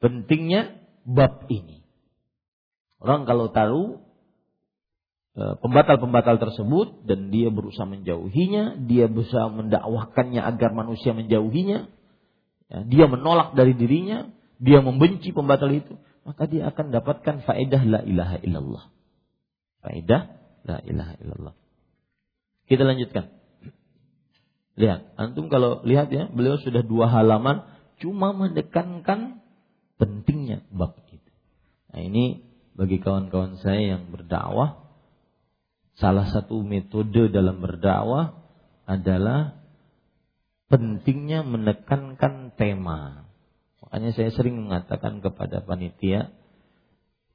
Pentingnya 0.00 0.80
bab 1.04 1.48
ini. 1.52 1.84
Orang 3.00 3.28
kalau 3.28 3.52
tahu 3.52 4.03
pembatal-pembatal 5.34 6.38
tersebut 6.38 7.02
dan 7.10 7.34
dia 7.34 7.50
berusaha 7.50 7.82
menjauhinya, 7.82 8.78
dia 8.86 9.10
berusaha 9.10 9.50
mendakwahkannya 9.50 10.38
agar 10.38 10.70
manusia 10.70 11.10
menjauhinya, 11.10 11.90
ya, 12.70 12.78
dia 12.86 13.06
menolak 13.10 13.58
dari 13.58 13.74
dirinya, 13.74 14.30
dia 14.62 14.78
membenci 14.78 15.34
pembatal 15.34 15.74
itu, 15.74 15.98
maka 16.22 16.46
dia 16.46 16.70
akan 16.70 16.94
dapatkan 16.94 17.42
faedah 17.42 17.82
la 17.82 18.00
ilaha 18.06 18.36
illallah. 18.46 18.84
Faedah 19.82 20.22
la 20.62 20.78
ilaha 20.86 21.14
illallah. 21.18 21.54
Kita 22.70 22.86
lanjutkan. 22.86 23.34
Lihat, 24.74 25.18
antum 25.18 25.50
kalau 25.50 25.82
lihat 25.82 26.14
ya, 26.14 26.30
beliau 26.30 26.58
sudah 26.62 26.82
dua 26.82 27.10
halaman 27.10 27.66
cuma 27.98 28.34
mendekankan 28.34 29.42
pentingnya 29.98 30.62
bab 30.70 30.98
itu. 31.10 31.30
Nah, 31.90 32.00
ini 32.02 32.42
bagi 32.74 32.98
kawan-kawan 32.98 33.58
saya 33.62 33.98
yang 33.98 34.10
berdakwah, 34.10 34.83
salah 35.98 36.26
satu 36.30 36.62
metode 36.62 37.30
dalam 37.30 37.62
berdakwah 37.62 38.34
adalah 38.84 39.58
pentingnya 40.68 41.46
menekankan 41.46 42.52
tema. 42.58 43.30
Makanya 43.84 44.10
saya 44.12 44.30
sering 44.34 44.58
mengatakan 44.58 45.22
kepada 45.22 45.62
panitia, 45.62 46.34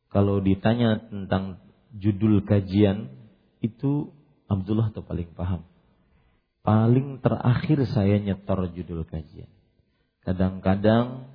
kalau 0.10 0.42
ditanya 0.42 1.00
tentang 1.08 1.62
judul 1.94 2.46
kajian, 2.46 3.10
itu 3.62 4.14
Abdullah 4.50 4.90
tuh 4.94 5.06
paling 5.06 5.30
paham. 5.34 5.66
Paling 6.66 7.24
terakhir 7.24 7.86
saya 7.90 8.20
nyetor 8.22 8.70
judul 8.74 9.06
kajian. 9.06 9.50
Kadang-kadang 10.22 11.30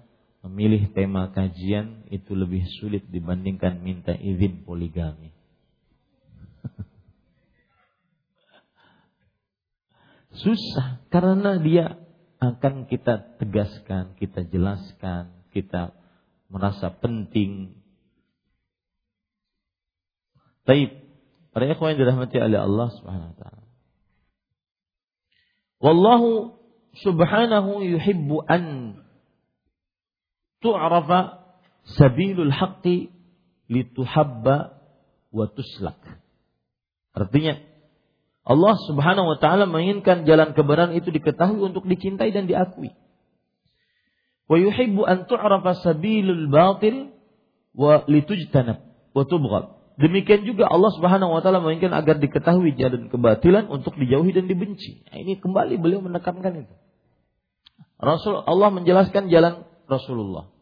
memilih 0.46 0.92
tema 0.92 1.32
kajian 1.32 2.06
itu 2.12 2.36
lebih 2.36 2.62
sulit 2.78 3.08
dibandingkan 3.08 3.80
minta 3.80 4.12
izin 4.14 4.62
poligami. 4.62 5.33
Susah 10.34 11.04
karena 11.14 11.62
dia 11.62 11.98
akan 12.42 12.90
kita 12.90 13.38
tegaskan, 13.38 14.18
kita 14.18 14.42
jelaskan, 14.50 15.30
kita 15.54 15.94
merasa 16.50 16.90
penting. 16.90 17.78
Baik, 20.66 21.06
para 21.54 21.70
ikhwan 21.70 21.94
yang 21.94 22.00
dirahmati 22.02 22.36
oleh 22.40 22.58
Allah 22.58 22.88
Subhanahu 22.98 23.30
wa 23.32 23.38
taala. 23.38 23.64
Wallahu 25.84 26.56
subhanahu 27.04 27.84
yuhibbu 27.84 28.40
an 28.48 28.96
tu'rafa 30.64 31.44
sabilul 31.98 32.48
haqqi 32.48 33.12
lituhabba 33.68 34.80
wa 35.28 35.44
tuslak. 35.52 36.00
Artinya 37.12 37.60
Allah 38.44 38.76
Subhanahu 38.76 39.24
wa 39.24 39.38
taala 39.40 39.64
menginginkan 39.64 40.28
jalan 40.28 40.52
kebenaran 40.52 40.92
itu 40.92 41.08
diketahui 41.08 41.64
untuk 41.64 41.88
dicintai 41.88 42.28
dan 42.28 42.44
diakui. 42.44 42.92
Wa 44.44 44.60
yuhibbu 44.60 45.00
an 45.08 45.24
tu'rafa 45.24 45.80
sabilul 45.80 46.52
batil 46.52 47.16
wa 47.72 48.04
litujtanab 48.04 48.84
wa. 49.16 49.24
Demikian 49.94 50.44
juga 50.44 50.68
Allah 50.68 50.92
Subhanahu 50.92 51.32
wa 51.32 51.40
taala 51.40 51.64
menginginkan 51.64 51.96
agar 51.96 52.20
diketahui 52.20 52.76
jalan 52.76 53.08
kebatilan 53.08 53.64
untuk 53.72 53.96
dijauhi 53.96 54.36
dan 54.36 54.44
dibenci. 54.44 55.08
Nah, 55.08 55.16
ini 55.24 55.40
kembali 55.40 55.80
beliau 55.80 56.04
menekankan 56.04 56.68
itu. 56.68 56.74
Rasul 57.96 58.44
Allah 58.44 58.68
menjelaskan 58.74 59.32
jalan 59.32 59.64
Rasulullah, 59.88 60.52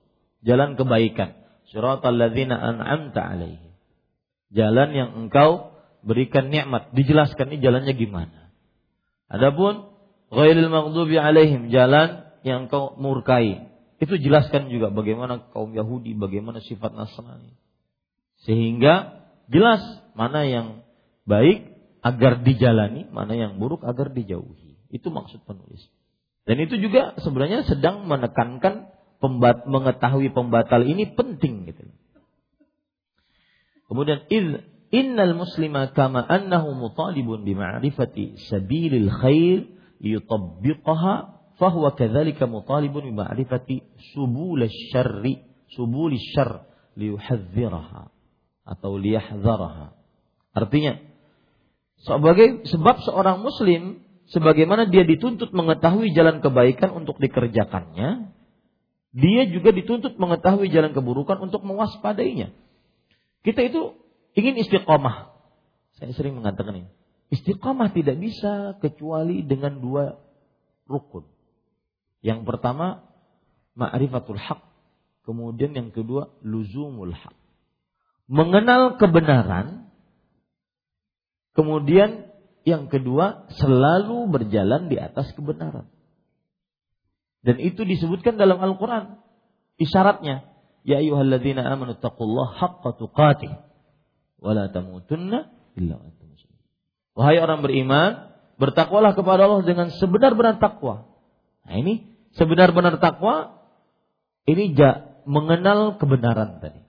jalan 0.46 0.78
kebaikan. 0.78 1.42
Suratal 1.72 2.14
ladzina 2.14 2.60
an'amta 2.60 3.24
alaihi. 3.24 3.72
Jalan 4.52 4.88
yang 4.92 5.10
engkau 5.16 5.71
berikan 6.02 6.50
nikmat, 6.50 6.90
dijelaskan 6.92 7.54
ini 7.54 7.58
jalannya 7.62 7.94
gimana. 7.94 8.52
Adapun 9.30 9.90
ghairil 10.28 10.68
maghdubi 10.68 11.16
alaihim, 11.16 11.70
jalan 11.70 12.26
yang 12.42 12.66
kau 12.66 12.98
murkai. 12.98 13.70
Itu 14.02 14.18
jelaskan 14.18 14.68
juga 14.68 14.90
bagaimana 14.90 15.50
kaum 15.54 15.72
Yahudi, 15.72 16.18
bagaimana 16.18 16.58
sifat 16.58 16.90
Nasrani. 16.90 17.54
Sehingga 18.42 19.24
jelas 19.46 19.80
mana 20.18 20.42
yang 20.42 20.82
baik 21.22 21.70
agar 22.02 22.42
dijalani, 22.42 23.06
mana 23.14 23.38
yang 23.38 23.62
buruk 23.62 23.86
agar 23.86 24.10
dijauhi. 24.10 24.74
Itu 24.90 25.14
maksud 25.14 25.46
penulis. 25.46 25.86
Dan 26.42 26.58
itu 26.58 26.74
juga 26.82 27.14
sebenarnya 27.22 27.62
sedang 27.62 28.10
menekankan 28.10 28.90
pembat, 29.22 29.70
mengetahui 29.70 30.34
pembatal 30.34 30.82
ini 30.82 31.14
penting 31.14 31.70
gitu. 31.70 31.86
Kemudian 33.86 34.26
iz 34.26 34.66
Innal 34.92 35.32
muslima 35.32 35.88
kama 35.96 36.20
annahu 36.20 36.76
mutalibun 36.76 37.48
bima'rifati 37.48 38.36
sabilil 38.52 39.08
khair 39.08 39.64
yutabbiqaha 40.04 41.14
fahuwa 41.56 41.96
kadzalika 41.96 42.44
mutalibun 42.44 43.08
bima'rifati 43.08 43.80
subul 44.12 44.60
syarri 44.92 45.40
subul 45.72 46.12
syarr 46.36 46.68
liyuhadziraha 47.00 48.12
atau 48.68 49.00
liyahdharaha. 49.00 49.96
Artinya 50.52 51.00
sebagai 52.04 52.68
sebab 52.68 53.00
seorang 53.08 53.40
muslim 53.40 54.04
sebagaimana 54.28 54.92
dia 54.92 55.08
dituntut 55.08 55.56
mengetahui 55.56 56.12
jalan 56.12 56.44
kebaikan 56.44 56.92
untuk 56.92 57.16
dikerjakannya, 57.16 58.28
dia 59.16 59.42
juga 59.48 59.72
dituntut 59.72 60.20
mengetahui 60.20 60.68
jalan 60.68 60.92
keburukan 60.92 61.40
untuk 61.40 61.64
mewaspadainya. 61.64 62.52
Kita 63.40 63.60
itu 63.64 64.01
ingin 64.36 64.60
istiqomah. 64.60 65.32
Saya 65.96 66.12
sering 66.16 66.36
mengatakan 66.36 66.84
ini. 66.84 66.90
Istiqomah 67.32 67.96
tidak 67.96 68.20
bisa 68.20 68.76
kecuali 68.80 69.40
dengan 69.44 69.80
dua 69.80 70.20
rukun. 70.84 71.24
Yang 72.20 72.44
pertama, 72.44 73.08
ma'rifatul 73.72 74.36
haq. 74.36 74.60
Kemudian 75.24 75.72
yang 75.72 75.88
kedua, 75.94 76.28
luzumul 76.44 77.16
haq. 77.16 77.36
Mengenal 78.28 79.00
kebenaran. 79.00 79.88
Kemudian 81.56 82.32
yang 82.68 82.92
kedua, 82.92 83.48
selalu 83.56 84.28
berjalan 84.28 84.92
di 84.92 85.00
atas 85.00 85.32
kebenaran. 85.32 85.88
Dan 87.42 87.58
itu 87.58 87.82
disebutkan 87.82 88.38
dalam 88.38 88.60
Al-Quran. 88.60 89.18
Isyaratnya. 89.80 90.46
Ya 90.82 90.98
ayuhalladzina 90.98 91.62
amanu 91.62 91.94
taqullah 91.98 92.58
haqqa 92.58 92.98
tuqatih 92.98 93.71
wala 94.42 94.68
tamutunna 94.74 95.54
illa 95.78 95.94
antum 96.02 96.26
muslimun. 96.28 96.62
Wahai 97.14 97.38
orang 97.38 97.62
beriman, 97.62 98.34
bertakwalah 98.58 99.14
kepada 99.14 99.46
Allah 99.46 99.62
dengan 99.62 99.88
sebenar-benar 99.94 100.58
takwa. 100.58 101.06
Nah 101.62 101.74
ini 101.78 102.10
sebenar-benar 102.34 102.98
takwa 102.98 103.62
ini 104.42 104.74
ja, 104.74 105.22
mengenal 105.22 106.02
kebenaran 106.02 106.58
tadi. 106.58 106.82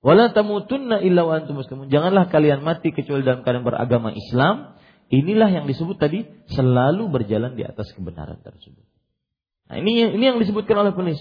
Wala 0.00 0.32
tamutunna 0.32 1.04
illa 1.04 1.28
wa 1.28 1.36
antum 1.36 1.60
muslimun. 1.60 1.92
Janganlah 1.92 2.32
kalian 2.32 2.64
mati 2.64 2.96
kecuali 2.96 3.20
dalam 3.20 3.44
keadaan 3.44 3.68
beragama 3.68 4.16
Islam. 4.16 4.80
Inilah 5.08 5.48
yang 5.52 5.64
disebut 5.68 5.96
tadi 6.00 6.24
selalu 6.52 7.08
berjalan 7.08 7.56
di 7.56 7.64
atas 7.64 7.92
kebenaran 7.96 8.40
tersebut. 8.44 8.84
Nah, 9.68 9.76
ini 9.80 10.16
ini 10.16 10.24
yang 10.24 10.40
disebutkan 10.40 10.76
oleh 10.80 10.92
penulis. 10.96 11.20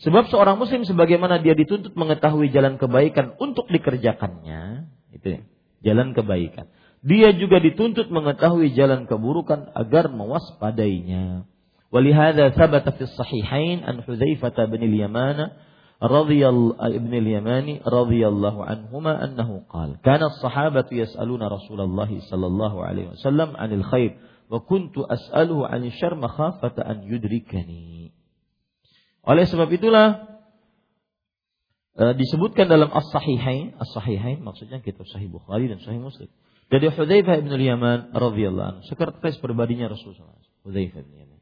Sebab 0.00 0.32
seorang 0.32 0.56
muslim 0.56 0.88
sebagaimana 0.88 1.44
dia 1.44 1.52
dituntut 1.52 1.92
mengetahui 1.92 2.48
jalan 2.48 2.80
kebaikan 2.80 3.36
untuk 3.36 3.68
dikerjakannya, 3.68 4.88
itu 5.12 5.26
ya, 5.36 5.40
jalan 5.84 6.16
kebaikan. 6.16 6.72
Dia 7.02 7.34
juga 7.34 7.58
dituntut 7.58 8.08
mengetahui 8.08 8.72
jalan 8.78 9.10
keburukan 9.10 9.74
agar 9.74 10.08
mewaspadainya. 10.08 11.44
Walihada 11.92 12.56
sabata 12.56 12.96
fi 12.96 13.04
sahihain 13.04 13.84
an 13.84 14.00
Hudzaifah 14.00 14.56
bin 14.72 14.80
al-Yaman 14.80 15.52
radhiyallahu 16.02 16.82
ibn 16.98 17.12
al-Yamani 17.14 17.78
radhiyallahu 17.86 18.58
anhuma 18.58 19.14
annahu 19.22 19.62
qala 19.70 20.02
kana 20.02 20.34
as-sahabatu 20.34 20.98
yas'aluna 20.98 21.46
Rasulullah 21.46 22.10
sallallahu 22.10 22.82
alaihi 22.82 23.14
wasallam 23.14 23.54
'anil 23.54 23.86
khair 23.86 24.18
wa 24.50 24.58
kuntu 24.66 25.06
as'aluhu 25.06 25.62
'anil 25.62 25.94
syarr 25.94 26.18
makhafata 26.18 26.82
an 26.82 27.06
yudrikani. 27.06 28.01
Oleh 29.22 29.46
sebab 29.46 29.70
itulah 29.70 30.38
e, 31.94 32.04
disebutkan 32.18 32.66
dalam 32.66 32.90
As-Sahihain, 32.90 33.78
As-Sahihain 33.78 34.42
maksudnya 34.42 34.82
kitab 34.82 35.06
Sahih 35.06 35.30
Bukhari 35.30 35.70
dan 35.70 35.78
Sahih 35.78 36.02
Muslim. 36.02 36.26
Dari 36.72 36.88
Hudzaifah 36.90 37.44
bin 37.44 37.52
Yaman 37.52 38.16
radhiyallahu 38.16 38.68
anhu, 38.76 38.82
sekretaris 38.88 39.38
pribadinya 39.38 39.92
Rasulullah 39.92 40.34
Hudzaifah 40.66 41.00
bin 41.06 41.14
Yaman. 41.22 41.40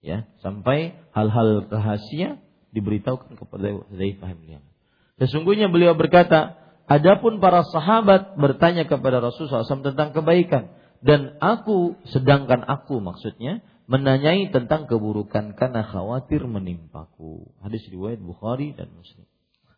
Ya, 0.00 0.18
sampai 0.40 0.96
hal-hal 1.12 1.68
rahasia 1.68 2.40
diberitahukan 2.72 3.36
kepada 3.36 3.80
Hudzaifah 3.88 4.30
bin 4.36 4.60
Yaman. 4.60 4.72
Sesungguhnya 5.20 5.68
beliau 5.68 5.92
berkata, 5.96 6.56
adapun 6.88 7.38
para 7.38 7.64
sahabat 7.68 8.34
bertanya 8.40 8.88
kepada 8.88 9.20
Rasulullah 9.20 9.62
SAW 9.62 9.86
tentang 9.86 10.16
kebaikan 10.16 10.72
dan 11.00 11.40
aku 11.40 11.96
sedangkan 12.12 12.60
aku 12.64 13.00
maksudnya 13.00 13.64
menanyai 13.90 14.54
tentang 14.54 14.86
keburukan 14.86 15.58
karena 15.58 15.82
khawatir 15.82 16.46
menimpaku. 16.46 17.50
Hadis 17.58 17.82
riwayat 17.90 18.22
Bukhari 18.22 18.70
dan 18.78 18.94
Muslim. 18.94 19.26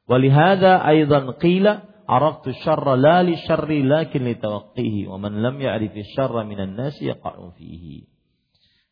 Walihada 0.04 0.84
aidan 0.84 1.32
qila 1.40 2.04
araftu 2.04 2.52
syarra 2.60 3.00
la 3.00 3.24
li 3.24 3.40
syarri 3.40 3.80
lakin 3.80 4.28
li 4.28 4.36
tawaqqihi 4.36 5.08
wa 5.08 5.16
man 5.16 5.40
lam 5.40 5.56
ya'rif 5.56 5.96
syarra 6.12 6.44
minan 6.44 6.76
nasi 6.76 7.08
yaqa'u 7.08 7.56
fihi. 7.56 8.04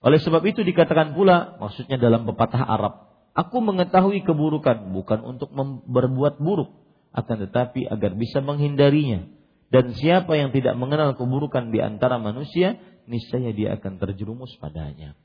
Oleh 0.01 0.17
sebab 0.17 0.41
itu 0.49 0.65
dikatakan 0.65 1.13
pula 1.13 1.61
maksudnya 1.61 2.01
dalam 2.01 2.25
pepatah 2.25 2.65
Arab, 2.65 3.11
Aku 3.31 3.63
mengetahui 3.63 4.27
keburukan 4.27 4.91
bukan 4.91 5.23
untuk 5.23 5.55
berbuat 5.87 6.43
buruk, 6.43 6.75
akan 7.15 7.37
tetapi 7.47 7.87
agar 7.87 8.19
bisa 8.19 8.43
menghindarinya. 8.43 9.31
Dan 9.71 9.95
siapa 9.95 10.35
yang 10.35 10.51
tidak 10.51 10.75
mengenal 10.75 11.15
keburukan 11.15 11.71
di 11.71 11.79
antara 11.79 12.19
manusia, 12.19 12.75
niscaya 13.07 13.55
dia 13.55 13.77
akan 13.79 14.01
terjerumus 14.01 14.53
padanya. 14.61 15.17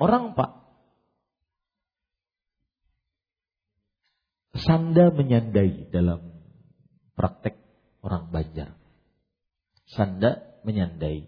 Orang 0.00 0.32
Pak 0.32 0.60
sanda 4.60 5.12
menyandai 5.12 5.88
dalam 5.92 6.30
praktek 7.16 7.56
orang 8.00 8.32
Banjar. 8.32 8.76
Sanda 9.90 10.60
menyandai. 10.62 11.26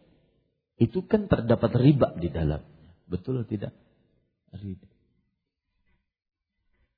Itu 0.81 1.05
kan 1.05 1.29
terdapat 1.29 1.73
riba 1.77 2.17
di 2.17 2.29
dalamnya. 2.33 2.91
Betul 3.07 3.43
atau 3.43 3.49
tidak? 3.51 3.73
Riba. 4.53 4.89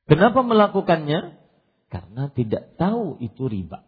Kenapa 0.05 0.41
melakukannya? 0.45 1.41
Karena 1.89 2.29
tidak 2.35 2.77
tahu 2.77 3.23
itu 3.23 3.47
riba. 3.49 3.87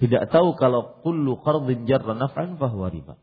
Tidak 0.00 0.32
tahu 0.32 0.58
kalau 0.58 1.02
kullu 1.04 1.38
qardin 1.42 1.84
jarra 1.86 2.16
naf'an 2.16 2.56
fahuwa 2.56 2.88
riba. 2.90 3.14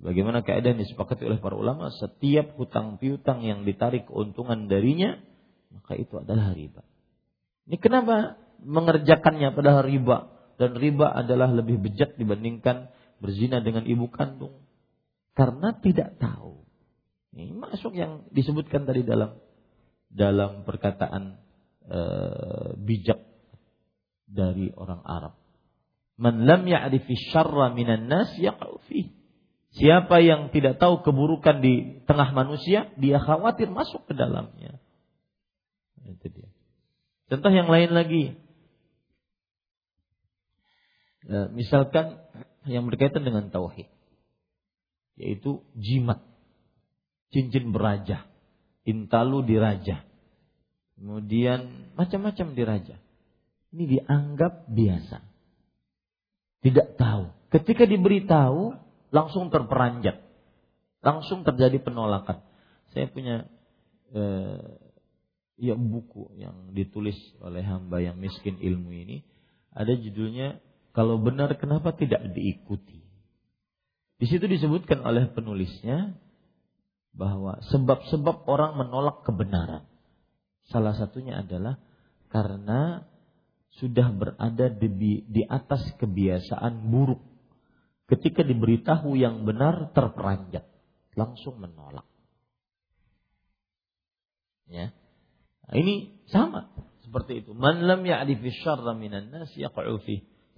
Sebagaimana 0.00 0.40
kaidah 0.40 0.72
yang 0.72 0.80
disepakati 0.80 1.28
oleh 1.28 1.44
para 1.44 1.60
ulama, 1.60 1.92
setiap 1.92 2.56
hutang 2.56 2.96
piutang 2.96 3.44
yang 3.44 3.68
ditarik 3.68 4.08
keuntungan 4.08 4.64
darinya, 4.64 5.20
maka 5.68 5.92
itu 5.92 6.16
adalah 6.16 6.56
riba. 6.56 6.80
Ini 7.68 7.76
kenapa 7.76 8.40
mengerjakannya 8.64 9.52
padahal 9.52 9.84
riba? 9.84 10.32
Dan 10.56 10.72
riba 10.80 11.12
adalah 11.12 11.52
lebih 11.52 11.84
bejat 11.84 12.16
dibandingkan 12.16 12.88
berzina 13.20 13.60
dengan 13.60 13.84
ibu 13.84 14.08
kandung. 14.08 14.64
Karena 15.36 15.76
tidak 15.76 16.16
tahu. 16.16 16.64
Ini 17.36 17.52
masuk 17.52 17.92
yang 17.92 18.24
disebutkan 18.32 18.88
tadi 18.88 19.04
dalam 19.04 19.36
dalam 20.08 20.64
perkataan 20.64 21.38
e, 21.84 22.00
bijak 22.80 23.20
dari 24.24 24.72
orang 24.72 25.04
Arab. 25.04 25.36
Man 26.16 26.48
lam 26.48 26.64
ya'rifi 26.64 27.14
syarra 27.30 27.68
minan 27.76 28.08
nas 28.08 28.32
yaqa'u 28.40 28.80
Siapa 29.70 30.18
yang 30.18 30.50
tidak 30.50 30.82
tahu 30.82 31.06
keburukan 31.06 31.62
di 31.62 32.02
tengah 32.06 32.34
manusia, 32.34 32.90
dia 32.98 33.22
khawatir 33.22 33.70
masuk 33.70 34.02
ke 34.10 34.18
dalamnya. 34.18 34.82
Itu 36.02 36.26
dia. 36.26 36.50
Contoh 37.30 37.54
yang 37.54 37.70
lain 37.70 37.94
lagi. 37.94 38.24
E, 41.22 41.36
misalkan 41.54 42.18
yang 42.66 42.90
berkaitan 42.90 43.22
dengan 43.22 43.46
tauhid. 43.54 43.86
Yaitu 45.14 45.62
jimat. 45.78 46.18
Cincin 47.30 47.70
beraja 47.70 48.26
intalu 48.90 49.44
diraja. 49.44 50.04
Kemudian 50.98 51.92
macam-macam 51.96 52.46
diraja. 52.52 52.96
Ini 53.72 53.84
dianggap 53.98 54.68
biasa. 54.68 55.18
Tidak 56.60 56.88
tahu. 57.00 57.32
Ketika 57.54 57.88
diberitahu, 57.88 58.76
langsung 59.10 59.50
terperanjat. 59.52 60.22
Langsung 61.00 61.46
terjadi 61.46 61.80
penolakan. 61.80 62.44
Saya 62.92 63.06
punya 63.08 63.46
eh, 64.12 64.70
ya 65.60 65.76
buku 65.76 66.34
yang 66.40 66.72
ditulis 66.72 67.16
oleh 67.44 67.62
hamba 67.62 68.00
yang 68.00 68.16
miskin 68.16 68.58
ilmu 68.58 68.90
ini. 68.90 69.22
Ada 69.70 69.94
judulnya, 69.94 70.58
kalau 70.90 71.22
benar 71.22 71.54
kenapa 71.60 71.94
tidak 71.94 72.26
diikuti. 72.34 72.98
Di 74.18 74.26
situ 74.26 74.44
disebutkan 74.50 75.00
oleh 75.06 75.30
penulisnya, 75.30 76.18
bahwa 77.14 77.58
sebab-sebab 77.70 78.46
orang 78.46 78.78
menolak 78.78 79.26
kebenaran. 79.26 79.86
Salah 80.70 80.94
satunya 80.94 81.42
adalah 81.42 81.82
karena 82.30 83.06
sudah 83.78 84.10
berada 84.14 84.66
di, 84.70 85.22
di 85.26 85.42
atas 85.46 85.82
kebiasaan 85.98 86.90
buruk. 86.90 87.22
Ketika 88.10 88.42
diberitahu 88.42 89.14
yang 89.14 89.46
benar 89.46 89.94
terperanjat, 89.94 90.66
langsung 91.14 91.62
menolak. 91.62 92.10
Ya. 94.66 94.90
Nah, 95.70 95.76
ini 95.78 96.18
sama 96.26 96.74
seperti 97.06 97.46
itu. 97.46 97.54
Man 97.54 97.86
lam 97.86 98.02
ya'rifi 98.02 98.50
syarra 98.62 98.94
minan 98.98 99.30
nas 99.30 99.50
yaqa'u 99.54 100.02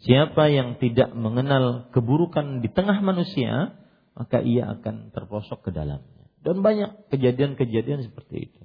Siapa 0.03 0.49
yang 0.49 0.81
tidak 0.81 1.13
mengenal 1.13 1.93
keburukan 1.93 2.65
di 2.65 2.73
tengah 2.73 3.05
manusia, 3.05 3.77
maka 4.17 4.41
ia 4.41 4.73
akan 4.81 5.13
terprosok 5.13 5.69
ke 5.69 5.71
dalamnya. 5.71 6.27
Dan 6.43 6.65
banyak 6.65 7.13
kejadian-kejadian 7.13 8.03
seperti 8.11 8.51
itu. 8.51 8.63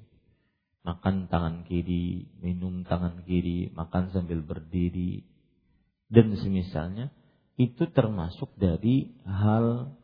Makan 0.82 1.30
tangan 1.30 1.68
kiri, 1.68 2.32
minum 2.42 2.82
tangan 2.88 3.22
kiri, 3.28 3.70
makan 3.70 4.10
sambil 4.16 4.42
berdiri, 4.42 5.28
dan 6.08 6.34
semisalnya 6.40 7.12
itu 7.58 7.90
termasuk 7.90 8.54
dari 8.56 9.18
hal 9.26 9.98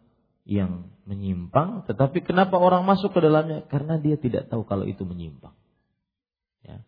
yang 0.44 0.90
menyimpang. 1.06 1.86
Tetapi 1.86 2.26
kenapa 2.26 2.58
orang 2.58 2.84
masuk 2.84 3.14
ke 3.14 3.20
dalamnya? 3.22 3.64
Karena 3.70 4.02
dia 4.02 4.18
tidak 4.18 4.50
tahu 4.50 4.66
kalau 4.66 4.90
itu 4.90 5.06
menyimpang. 5.06 5.54
Ya. 6.66 6.82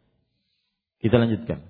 Kita 0.99 1.21
lanjutkan. 1.21 1.69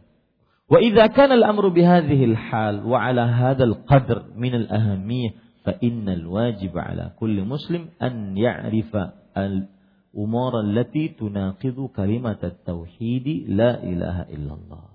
Wa 0.66 0.82
idza 0.82 1.14
kana 1.14 1.38
al-amru 1.38 1.70
bi 1.76 1.86
hadhihi 1.86 2.34
al-hal 2.34 2.88
wa 2.88 2.98
ala 2.98 3.30
hadha 3.30 3.70
al-qadr 3.70 4.34
min 4.34 4.66
al-ahamiyah 4.66 5.38
fa 5.62 5.78
inna 5.78 6.18
al-wajib 6.18 6.74
ala 6.74 7.14
kulli 7.22 7.46
muslim 7.46 7.94
an 8.02 8.34
ya'rifa 8.34 9.30
al-umur 9.38 10.64
allati 10.64 11.14
tunaqidu 11.14 11.94
kalimat 11.94 12.42
at-tauhid 12.42 13.46
la 13.52 13.78
ilaha 13.86 14.24
illallah. 14.32 14.86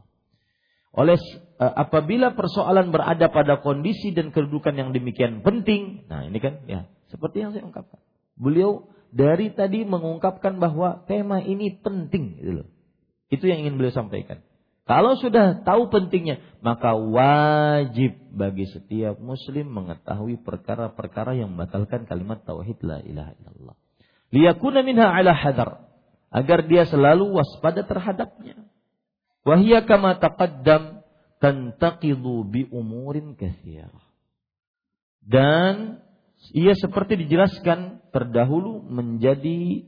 Oleh 0.91 1.23
apabila 1.61 2.33
persoalan 2.33 2.89
berada 2.89 3.29
pada 3.29 3.61
kondisi 3.61 4.17
dan 4.17 4.33
kedudukan 4.33 4.73
yang 4.73 4.97
demikian 4.97 5.45
penting, 5.45 6.09
nah 6.09 6.25
ini 6.25 6.41
kan 6.41 6.65
ya 6.65 6.89
seperti 7.13 7.45
yang 7.45 7.53
saya 7.53 7.69
ungkapkan. 7.69 8.01
Beliau 8.41 8.89
dari 9.13 9.53
tadi 9.53 9.85
mengungkapkan 9.85 10.57
bahwa 10.57 11.05
tema 11.05 11.45
ini 11.45 11.77
penting 11.77 12.41
gitu 12.41 12.65
loh. 12.65 12.69
Itu 13.29 13.45
yang 13.45 13.61
ingin 13.67 13.77
beliau 13.77 13.93
sampaikan. 13.93 14.41
Kalau 14.89 15.15
sudah 15.21 15.63
tahu 15.63 15.87
pentingnya, 15.87 16.43
maka 16.67 16.99
wajib 16.99 18.17
bagi 18.35 18.67
setiap 18.67 19.23
muslim 19.23 19.71
mengetahui 19.71 20.43
perkara-perkara 20.43 21.39
yang 21.39 21.55
membatalkan 21.55 22.11
kalimat 22.11 22.43
tauhid 22.43 22.81
la 22.83 22.99
ilaha 23.05 23.37
illallah. 23.39 23.77
Liyakuna 24.35 24.83
minha 24.83 25.13
ala 25.13 25.31
hadar. 25.31 25.87
Agar 26.31 26.67
dia 26.67 26.87
selalu 26.87 27.39
waspada 27.39 27.87
terhadapnya. 27.87 28.67
Wahia 29.43 29.83
kama 29.83 30.19
taqaddam 30.19 31.00
tantaqidu 31.41 32.47
bi 32.47 32.69
umurin 32.69 33.35
kathirah. 33.35 34.05
Dan 35.25 36.01
ia 36.53 36.73
seperti 36.77 37.27
dijelaskan 37.27 38.13
terdahulu 38.13 38.85
menjadi 38.85 39.85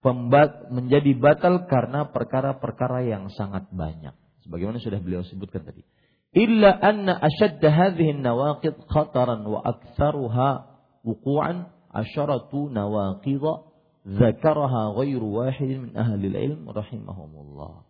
pembat, 0.00 0.68
menjadi 0.72 1.12
batal 1.16 1.68
karena 1.68 2.08
perkara-perkara 2.08 3.04
yang 3.04 3.28
sangat 3.32 3.68
banyak. 3.72 4.16
Sebagaimana 4.44 4.80
sudah 4.80 5.00
beliau 5.00 5.24
sebutkan 5.24 5.64
tadi. 5.64 5.84
Illa 6.30 6.72
anna 6.78 7.18
ashadda 7.18 7.68
hadhihi 7.68 8.22
nawaqid 8.22 8.86
khataran 8.88 9.44
wa 9.44 9.60
aktsaruha 9.66 10.50
wuqu'an 11.02 11.68
asharatu 11.90 12.70
nawaqid 12.70 13.42
zakaraha 14.06 14.94
ghairu 14.96 15.26
wahid 15.26 15.90
min 15.90 15.92
ahli 15.98 16.30
ilm 16.32 16.70
rahimahumullah. 16.70 17.89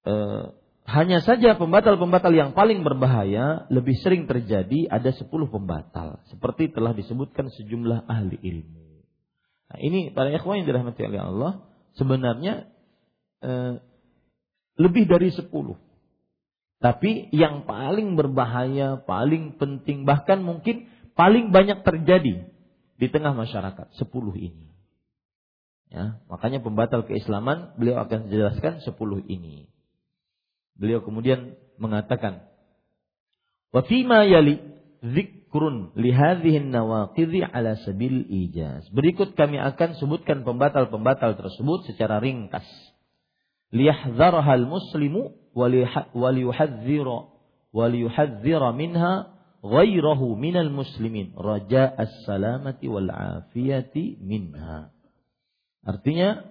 Uh, 0.00 0.56
hanya 0.90 1.22
saja 1.22 1.54
pembatal-pembatal 1.54 2.34
yang 2.34 2.50
paling 2.50 2.82
berbahaya 2.82 3.70
lebih 3.70 3.94
sering 4.02 4.26
terjadi 4.26 4.90
ada 4.90 5.14
10 5.14 5.30
pembatal 5.30 6.18
seperti 6.26 6.72
telah 6.74 6.90
disebutkan 6.96 7.46
sejumlah 7.52 8.10
ahli 8.10 8.34
ilmu. 8.42 9.06
Nah, 9.70 9.78
ini 9.78 10.10
para 10.10 10.34
ikhwan 10.34 10.62
yang 10.62 10.66
dirahmati 10.66 11.06
oleh 11.06 11.20
Allah 11.22 11.52
sebenarnya 11.94 12.66
eh, 13.38 13.78
lebih 14.82 15.06
dari 15.06 15.30
sepuluh. 15.30 15.78
Tapi 16.80 17.28
yang 17.30 17.68
paling 17.68 18.16
berbahaya, 18.16 18.98
paling 19.04 19.60
penting, 19.60 20.08
bahkan 20.08 20.40
mungkin 20.40 20.88
paling 21.12 21.52
banyak 21.52 21.84
terjadi 21.84 22.48
di 22.96 23.06
tengah 23.12 23.36
masyarakat, 23.36 23.94
sepuluh 24.00 24.32
ini. 24.34 24.72
Ya, 25.92 26.22
makanya 26.32 26.64
pembatal 26.64 27.04
keislaman 27.04 27.76
beliau 27.76 28.00
akan 28.02 28.32
jelaskan 28.32 28.80
sepuluh 28.80 29.20
ini. 29.28 29.68
Beliau 30.80 31.04
kemudian 31.04 31.60
mengatakan, 31.76 32.48
"Wa 33.68 33.84
fima 33.84 34.24
yali 34.24 34.70
zikrun 35.04 35.96
lihadhihi 35.96 36.68
nawaqidhi 36.68 37.44
ala 37.44 37.76
sabil 37.80 38.28
ijaz. 38.28 38.88
Berikut 38.92 39.32
kami 39.36 39.56
akan 39.56 39.96
sebutkan 39.96 40.44
pembatal-pembatal 40.44 41.36
tersebut 41.40 41.88
secara 41.88 42.20
ringkas. 42.20 42.64
Liyahdharha 43.72 44.60
al-muslimu 44.60 45.52
waliyuhadzira 45.54 47.18
waliyuhadzira 47.70 48.68
minha 48.74 49.12
ghairahu 49.62 50.34
minal 50.34 50.72
muslimin 50.72 51.36
raja 51.36 51.86
as-salamati 51.86 52.88
wal 52.90 53.08
afiyati 53.08 54.18
minha. 54.20 54.90
Artinya 55.86 56.44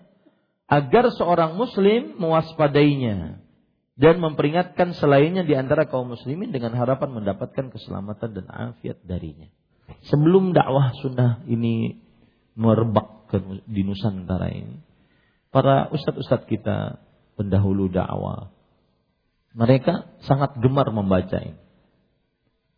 agar 0.69 1.11
seorang 1.13 1.57
muslim 1.57 2.17
mewaspadainya 2.17 3.41
dan 3.99 4.23
memperingatkan 4.23 4.95
selainnya 4.95 5.43
di 5.43 5.59
antara 5.59 5.91
kaum 5.91 6.15
muslimin 6.15 6.55
dengan 6.55 6.71
harapan 6.71 7.19
mendapatkan 7.19 7.67
keselamatan 7.67 8.31
dan 8.31 8.45
afiat 8.47 9.03
darinya. 9.03 9.51
Sebelum 10.07 10.55
dakwah 10.55 10.95
sunnah 11.03 11.43
ini 11.51 11.99
merebak 12.55 13.27
di 13.67 13.83
Nusantara 13.83 14.55
ini, 14.55 14.79
para 15.51 15.91
ustadz-ustadz 15.91 16.47
kita 16.47 17.03
pendahulu 17.35 17.91
dakwah, 17.91 18.55
mereka 19.51 20.07
sangat 20.23 20.55
gemar 20.63 20.87
membaca 20.95 21.35
ini. 21.43 21.59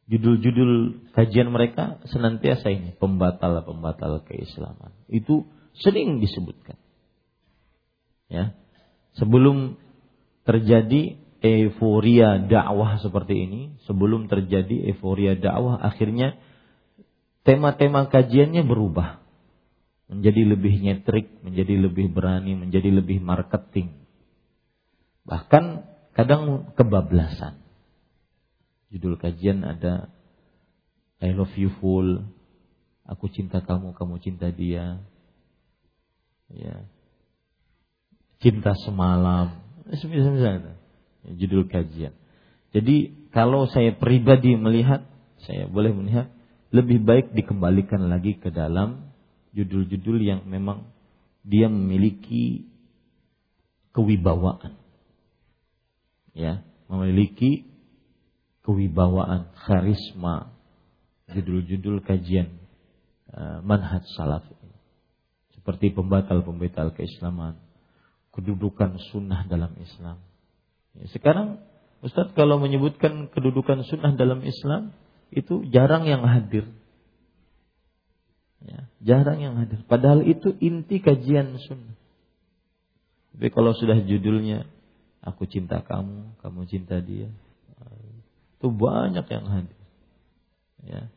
Judul-judul 0.10 1.06
kajian 1.14 1.54
mereka 1.54 2.02
senantiasa 2.10 2.74
ini 2.74 2.98
pembatal-pembatal 2.98 4.26
keislaman. 4.26 4.92
Itu 5.06 5.46
sering 5.78 6.20
disebutkan. 6.20 6.76
Ya. 8.28 8.58
Sebelum 9.16 9.78
terjadi 10.48 11.18
euforia 11.42 12.38
dakwah 12.38 13.02
seperti 13.02 13.50
ini, 13.50 13.62
sebelum 13.90 14.30
terjadi 14.30 14.94
euforia 14.94 15.34
dakwah 15.34 15.82
akhirnya 15.82 16.38
tema-tema 17.42 18.10
kajiannya 18.10 18.62
berubah. 18.66 19.22
Menjadi 20.12 20.44
lebih 20.44 20.76
nyetrik, 20.84 21.40
menjadi 21.40 21.88
lebih 21.88 22.12
berani, 22.12 22.52
menjadi 22.54 22.92
lebih 22.92 23.24
marketing. 23.24 23.96
Bahkan 25.24 25.88
kadang 26.12 26.76
kebablasan. 26.76 27.64
Judul 28.92 29.16
kajian 29.16 29.64
ada 29.64 30.12
I 31.24 31.32
love 31.32 31.54
you 31.56 31.72
full, 31.80 32.28
aku 33.06 33.30
cinta 33.30 33.62
kamu, 33.62 33.94
kamu 33.94 34.16
cinta 34.20 34.50
dia. 34.50 35.00
Ya. 36.50 36.84
Cinta 38.42 38.74
semalam. 38.84 39.61
Judul 41.38 41.68
kajian. 41.68 42.16
Jadi 42.72 43.28
kalau 43.36 43.68
saya 43.68 43.92
pribadi 43.96 44.56
melihat, 44.56 45.04
saya 45.44 45.68
boleh 45.68 45.92
melihat 45.92 46.32
lebih 46.72 47.04
baik 47.04 47.36
dikembalikan 47.36 48.08
lagi 48.08 48.40
ke 48.40 48.48
dalam 48.48 49.12
judul-judul 49.52 50.18
yang 50.24 50.42
memang 50.48 50.88
dia 51.44 51.68
memiliki 51.68 52.72
kewibawaan. 53.92 54.80
Ya, 56.32 56.64
memiliki 56.88 57.68
kewibawaan, 58.64 59.52
karisma, 59.68 60.56
judul-judul 61.28 62.00
kajian 62.08 62.56
uh, 63.36 63.60
manhaj 63.68 64.08
salaf 64.16 64.48
seperti 65.62 65.94
pembatal-pembatal 65.94 66.96
keislaman, 66.98 67.54
kedudukan 68.32 69.00
sunnah 69.12 69.48
dalam 69.48 69.76
Islam. 69.80 70.20
Ya, 70.96 71.06
sekarang 71.12 71.60
Ustadz 72.02 72.34
kalau 72.34 72.58
menyebutkan 72.58 73.30
kedudukan 73.30 73.86
sunnah 73.86 74.18
dalam 74.18 74.42
Islam 74.42 74.96
itu 75.30 75.64
jarang 75.70 76.10
yang 76.10 76.26
hadir. 76.26 76.68
Ya, 78.62 78.90
jarang 79.02 79.42
yang 79.42 79.56
hadir. 79.58 79.82
Padahal 79.86 80.26
itu 80.26 80.54
inti 80.60 81.02
kajian 81.02 81.58
sunnah. 81.66 81.98
Tapi 83.32 83.48
kalau 83.54 83.72
sudah 83.74 84.02
judulnya 84.04 84.68
aku 85.24 85.48
cinta 85.48 85.82
kamu, 85.82 86.36
kamu 86.44 86.62
cinta 86.68 87.00
dia, 87.00 87.32
itu 88.62 88.70
banyak 88.70 89.26
yang 89.26 89.46
hadir. 89.50 89.82
Ya. 90.86 91.10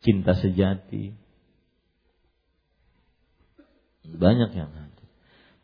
Cinta 0.00 0.32
sejati. 0.32 1.12
Banyak 4.08 4.50
yang 4.56 4.72
hadir. 4.72 4.89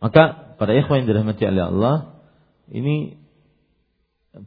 Maka 0.01 0.55
pada 0.61 0.73
ikhwan 0.77 1.05
yang 1.05 1.09
dirahmati 1.09 1.43
oleh 1.49 1.65
Allah, 1.69 1.97
ini 2.69 3.17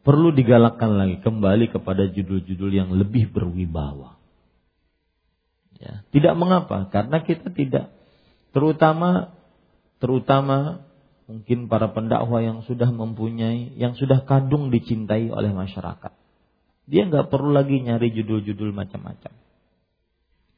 perlu 0.06 0.30
digalakkan 0.30 0.94
lagi 0.98 1.18
kembali 1.26 1.74
kepada 1.74 2.06
judul-judul 2.10 2.72
yang 2.72 2.90
lebih 2.94 3.34
berwibawa. 3.34 4.22
Ya, 5.80 6.04
tidak 6.12 6.36
mengapa, 6.36 6.92
karena 6.92 7.24
kita 7.24 7.50
tidak 7.56 7.96
terutama 8.52 9.40
terutama 10.04 10.84
mungkin 11.30 11.70
para 11.70 11.94
pendakwah 11.94 12.42
yang 12.42 12.66
sudah 12.68 12.90
mempunyai, 12.92 13.78
yang 13.80 13.96
sudah 13.96 14.28
kadung 14.28 14.74
dicintai 14.74 15.32
oleh 15.32 15.54
masyarakat. 15.56 16.14
Dia 16.90 17.06
nggak 17.06 17.30
perlu 17.30 17.54
lagi 17.54 17.80
nyari 17.86 18.10
judul-judul 18.12 18.74
macam-macam. 18.74 19.34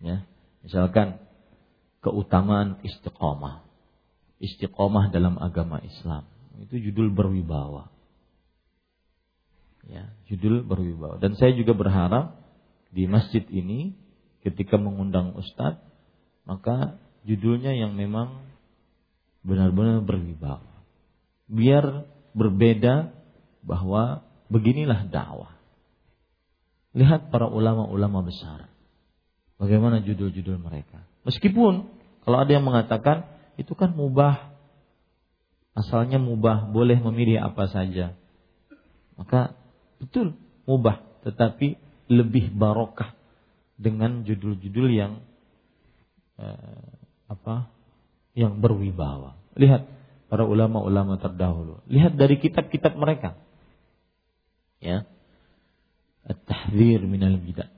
Ya, 0.01 0.25
misalkan 0.65 1.21
keutamaan 2.01 2.81
istiqomah, 2.81 3.67
istiqomah 4.41 5.13
dalam 5.13 5.37
agama 5.37 5.77
Islam 5.85 6.25
itu 6.61 6.91
judul 6.91 7.09
berwibawa. 7.13 7.89
Ya, 9.89 10.13
judul 10.29 10.61
berwibawa. 10.61 11.17
Dan 11.17 11.33
saya 11.37 11.57
juga 11.57 11.73
berharap 11.73 12.37
di 12.93 13.09
masjid 13.09 13.41
ini 13.49 13.97
ketika 14.45 14.77
mengundang 14.77 15.33
ustadz, 15.33 15.81
maka 16.45 17.01
judulnya 17.25 17.73
yang 17.73 17.97
memang 17.97 18.45
benar-benar 19.41 20.05
berwibawa. 20.05 20.85
Biar 21.49 22.05
berbeda 22.37 23.09
bahwa 23.65 24.21
beginilah 24.53 25.09
dakwah. 25.09 25.57
Lihat 26.93 27.33
para 27.33 27.47
ulama-ulama 27.47 28.21
besar. 28.21 28.69
Bagaimana 29.57 30.01
judul-judul 30.01 30.57
mereka. 30.61 31.05
Meskipun 31.25 31.89
kalau 32.25 32.37
ada 32.41 32.51
yang 32.53 32.65
mengatakan 32.65 33.29
itu 33.61 33.77
kan 33.77 33.93
mubah. 33.93 34.49
Asalnya 35.77 36.19
mubah, 36.19 36.67
boleh 36.67 36.99
memilih 36.99 37.39
apa 37.45 37.69
saja. 37.71 38.17
Maka 39.15 39.55
betul 40.01 40.35
mubah, 40.67 40.99
tetapi 41.23 41.79
lebih 42.11 42.51
barokah 42.51 43.15
dengan 43.79 44.27
judul-judul 44.27 44.87
yang 44.91 45.23
eh, 46.41 46.91
apa 47.31 47.71
yang 48.35 48.59
berwibawa. 48.59 49.39
Lihat 49.55 49.87
para 50.27 50.43
ulama-ulama 50.43 51.15
terdahulu. 51.19 51.79
Lihat 51.87 52.19
dari 52.19 52.35
kitab-kitab 52.39 52.99
mereka. 52.99 53.39
Ya. 54.83 55.07
At-tahdzir 56.27 57.03
minal 57.07 57.39
bid'ah. 57.39 57.71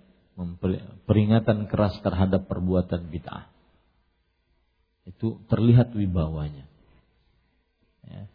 Peringatan 1.06 1.70
keras 1.70 1.98
terhadap 2.02 2.50
perbuatan 2.50 3.10
bid'ah. 3.14 3.53
Itu 5.04 5.44
terlihat 5.52 5.92
wibawanya. 5.92 6.66
Ya. 8.08 8.28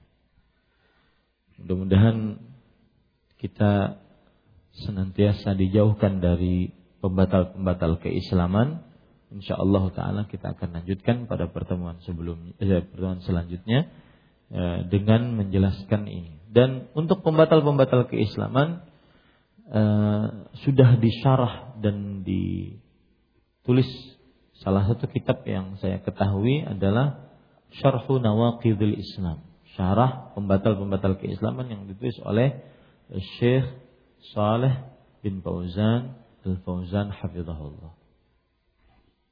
Mudah-mudahan 1.60 2.38
kita 3.40 4.02
senantiasa 4.84 5.56
dijauhkan 5.56 6.20
dari 6.20 6.70
pembatal-pembatal 7.00 8.02
keislaman 8.02 8.88
insyaallah 9.28 9.92
taala 9.92 10.22
kita 10.24 10.56
akan 10.56 10.80
lanjutkan 10.80 11.28
pada 11.28 11.52
pertemuan 11.52 12.00
sebelumnya 12.04 12.56
eh, 12.60 12.84
pertemuan 12.84 13.20
selanjutnya 13.24 13.88
eh, 14.52 14.78
dengan 14.88 15.36
menjelaskan 15.36 16.08
ini. 16.08 16.32
Dan 16.48 16.88
untuk 16.96 17.20
pembatal-pembatal 17.20 18.08
keislaman 18.08 18.80
eh, 19.68 20.26
sudah 20.64 20.96
disyarah 20.96 21.76
dan 21.84 22.24
ditulis 22.24 23.88
salah 24.62 24.86
satu 24.86 25.06
kitab 25.06 25.46
yang 25.46 25.78
saya 25.78 26.02
ketahui 26.02 26.66
adalah 26.66 27.30
Syarhu 27.74 28.18
Nawaqidul 28.18 28.98
Islam. 28.98 29.44
Syarah 29.76 30.34
pembatal-pembatal 30.34 31.22
keislaman 31.22 31.70
yang 31.70 31.86
ditulis 31.86 32.18
oleh 32.24 32.64
Syekh 33.38 33.66
Saleh 34.34 34.74
bin 35.22 35.44
Fauzan 35.44 36.18
Al-Fauzan 36.48 37.12
hafizahullah. 37.12 37.92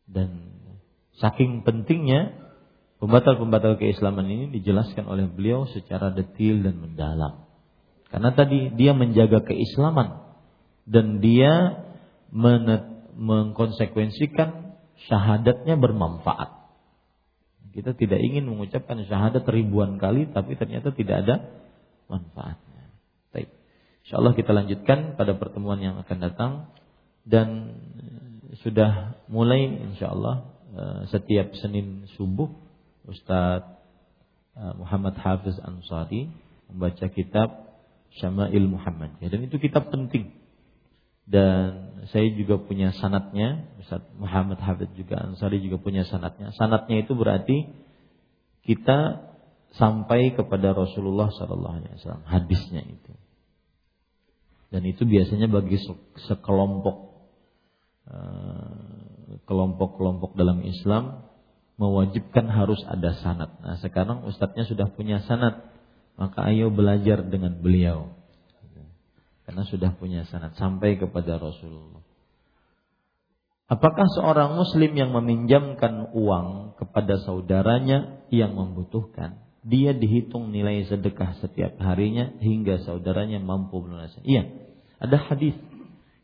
Dan 0.06 0.60
saking 1.18 1.64
pentingnya 1.64 2.36
pembatal-pembatal 3.00 3.80
keislaman 3.80 4.28
ini 4.28 4.52
dijelaskan 4.52 5.08
oleh 5.08 5.24
beliau 5.26 5.66
secara 5.70 6.12
detail 6.12 6.62
dan 6.62 6.76
mendalam. 6.78 7.46
Karena 8.12 8.30
tadi 8.36 8.70
dia 8.76 8.94
menjaga 8.94 9.42
keislaman 9.42 10.20
dan 10.86 11.18
dia 11.18 11.82
mengkonsekuensikan 12.30 14.65
syahadatnya 15.04 15.76
bermanfaat. 15.76 16.56
Kita 17.76 17.92
tidak 17.92 18.24
ingin 18.24 18.48
mengucapkan 18.48 19.04
syahadat 19.04 19.44
ribuan 19.52 20.00
kali 20.00 20.32
tapi 20.32 20.56
ternyata 20.56 20.96
tidak 20.96 21.28
ada 21.28 21.34
manfaatnya. 22.08 22.88
Baik. 23.36 23.52
Insyaallah 24.08 24.32
kita 24.32 24.56
lanjutkan 24.56 25.20
pada 25.20 25.36
pertemuan 25.36 25.76
yang 25.84 26.00
akan 26.00 26.18
datang 26.24 26.52
dan 27.28 27.76
sudah 28.64 29.20
mulai 29.28 29.68
insya 29.68 30.08
Allah 30.08 30.48
eh, 30.72 31.00
setiap 31.12 31.52
Senin 31.60 32.08
subuh 32.16 32.48
Ustadz 33.04 33.68
eh, 34.56 34.74
Muhammad 34.80 35.20
Hafiz 35.20 35.60
Ansari 35.60 36.32
membaca 36.72 37.06
kitab 37.12 37.76
Syama'il 38.16 38.64
Muhammad 38.64 39.20
dan 39.20 39.44
itu 39.44 39.60
kitab 39.60 39.92
penting 39.92 40.32
dan 41.26 41.98
saya 42.14 42.30
juga 42.34 42.62
punya 42.62 42.94
sanatnya 42.94 43.66
Ustadz 43.82 44.14
Muhammad 44.14 44.62
Hafiz 44.62 44.90
juga 44.94 45.18
Ansari 45.18 45.58
juga 45.58 45.82
punya 45.82 46.06
sanatnya 46.06 46.54
sanatnya 46.54 47.02
itu 47.02 47.18
berarti 47.18 47.66
kita 48.62 49.26
sampai 49.74 50.34
kepada 50.38 50.70
Rasulullah 50.72 51.30
Sallallahu 51.34 51.76
Alaihi 51.82 51.92
Wasallam 51.98 52.24
hadisnya 52.26 52.82
itu 52.86 53.12
dan 54.70 54.82
itu 54.86 55.02
biasanya 55.02 55.50
bagi 55.50 55.78
sekelompok 56.30 56.96
eh, 58.10 58.96
kelompok-kelompok 59.46 60.34
dalam 60.38 60.62
Islam 60.66 61.26
mewajibkan 61.76 62.48
harus 62.48 62.80
ada 62.88 63.12
sanat. 63.20 63.60
Nah 63.60 63.76
sekarang 63.84 64.24
ustadznya 64.24 64.64
sudah 64.64 64.88
punya 64.96 65.20
sanat, 65.28 65.68
maka 66.16 66.48
ayo 66.48 66.72
belajar 66.72 67.20
dengan 67.28 67.60
beliau. 67.60 68.15
Karena 69.46 69.62
sudah 69.62 69.94
punya 69.94 70.26
sanat 70.26 70.58
sampai 70.58 70.98
kepada 70.98 71.38
Rasulullah. 71.38 72.02
Apakah 73.66 74.06
seorang 74.14 74.54
muslim 74.58 74.94
yang 74.94 75.10
meminjamkan 75.10 76.10
uang 76.14 76.78
kepada 76.78 77.18
saudaranya 77.22 78.26
yang 78.30 78.54
membutuhkan, 78.54 79.42
dia 79.66 79.90
dihitung 79.90 80.54
nilai 80.54 80.86
sedekah 80.86 81.38
setiap 81.42 81.74
harinya 81.82 82.30
hingga 82.38 82.82
saudaranya 82.86 83.42
mampu 83.42 83.82
melunasi? 83.82 84.22
Iya, 84.22 84.46
ada 85.02 85.18
hadis 85.18 85.58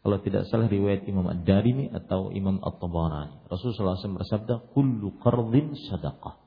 kalau 0.03 0.19
tidak 0.23 0.51
salah 0.51 0.67
riwayat 0.67 1.07
Imam 1.07 1.31
Ad-Darimi 1.31 1.91
atau 1.95 2.35
Imam 2.35 2.59
At-Tabarani. 2.59 3.47
Rasulullah 3.47 3.99
SAW 3.99 4.19
bersabda, 4.19 4.55
"Kullu 4.75 5.19
qardin 5.23 5.79
sadaqah." 5.79 6.39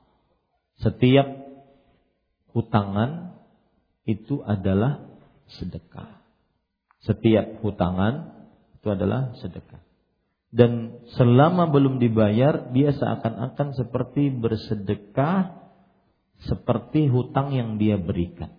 Setiap 0.80 1.24
hutangan 2.52 3.36
itu 4.08 4.44
adalah 4.44 5.04
sedekah. 5.60 6.15
Setiap 7.06 7.62
hutangan 7.62 8.34
itu 8.76 8.88
adalah 8.90 9.32
sedekah. 9.38 9.82
Dan 10.50 11.02
selama 11.14 11.70
belum 11.70 12.02
dibayar, 12.02 12.70
dia 12.74 12.90
seakan-akan 12.94 13.78
seperti 13.78 14.30
bersedekah 14.30 15.66
seperti 16.44 17.08
hutang 17.08 17.56
yang 17.56 17.80
dia 17.80 17.96
berikan. 17.96 18.52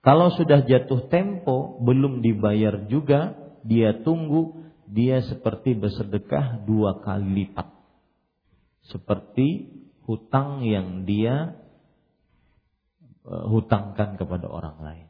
Kalau 0.00 0.30
sudah 0.32 0.64
jatuh 0.64 1.10
tempo, 1.10 1.82
belum 1.82 2.22
dibayar 2.22 2.86
juga, 2.86 3.34
dia 3.66 4.00
tunggu, 4.06 4.70
dia 4.86 5.18
seperti 5.26 5.74
bersedekah 5.74 6.62
dua 6.62 7.02
kali 7.02 7.42
lipat. 7.42 7.66
Seperti 8.86 9.66
hutang 10.06 10.62
yang 10.62 11.02
dia 11.02 11.58
uh, 13.26 13.44
hutangkan 13.50 14.14
kepada 14.14 14.46
orang 14.46 14.78
lain. 14.78 15.05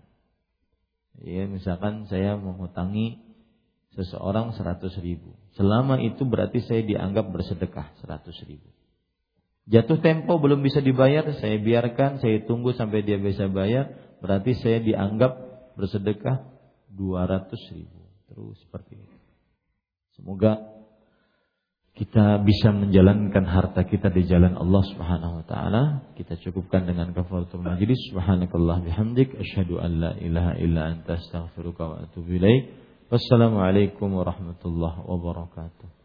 Ya, 1.25 1.49
misalkan 1.49 2.05
saya 2.13 2.37
menghutangi 2.37 3.25
seseorang 3.97 4.53
seratus 4.53 4.93
ribu. 5.01 5.33
Selama 5.57 5.97
itu 5.97 6.29
berarti 6.29 6.61
saya 6.61 6.85
dianggap 6.85 7.33
bersedekah 7.33 7.97
seratus 8.05 8.37
ribu. 8.45 8.69
Jatuh 9.67 9.99
tempo 9.99 10.37
belum 10.39 10.63
bisa 10.63 10.79
dibayar, 10.79 11.27
saya 11.41 11.59
biarkan, 11.59 12.23
saya 12.23 12.45
tunggu 12.45 12.77
sampai 12.77 13.03
dia 13.03 13.19
bisa 13.19 13.49
bayar, 13.51 13.97
berarti 14.21 14.55
saya 14.61 14.79
dianggap 14.79 15.33
bersedekah 15.75 16.45
dua 16.93 17.27
ratus 17.27 17.59
ribu. 17.73 18.07
Terus 18.31 18.61
seperti 18.63 19.01
itu. 19.01 19.19
Semoga 20.21 20.76
kita 21.97 22.45
bisa 22.45 22.77
menjalankan 22.77 23.49
harta 23.49 23.89
kita 23.89 24.13
di 24.13 24.29
jalan 24.29 24.53
Allah 24.53 24.85
Subhanahu 24.93 25.41
wa 25.41 25.45
taala. 25.49 25.83
Kita 26.13 26.37
cukupkan 26.37 26.85
dengan 26.85 27.17
kafaratul 27.17 27.65
majlis. 27.65 27.97
Subhanakallah 28.13 28.85
bihamdik 28.85 29.33
asyhadu 29.41 29.81
an 29.81 30.05
la 30.05 30.13
ilaha 30.21 30.61
illa 30.61 30.93
anta 30.93 31.17
astaghfiruka 31.17 31.83
wa 31.89 31.97
atubu 32.05 32.37
ilaik. 32.37 32.69
Wassalamualaikum 33.09 34.13
warahmatullahi 34.13 35.09
wabarakatuh. 35.09 35.96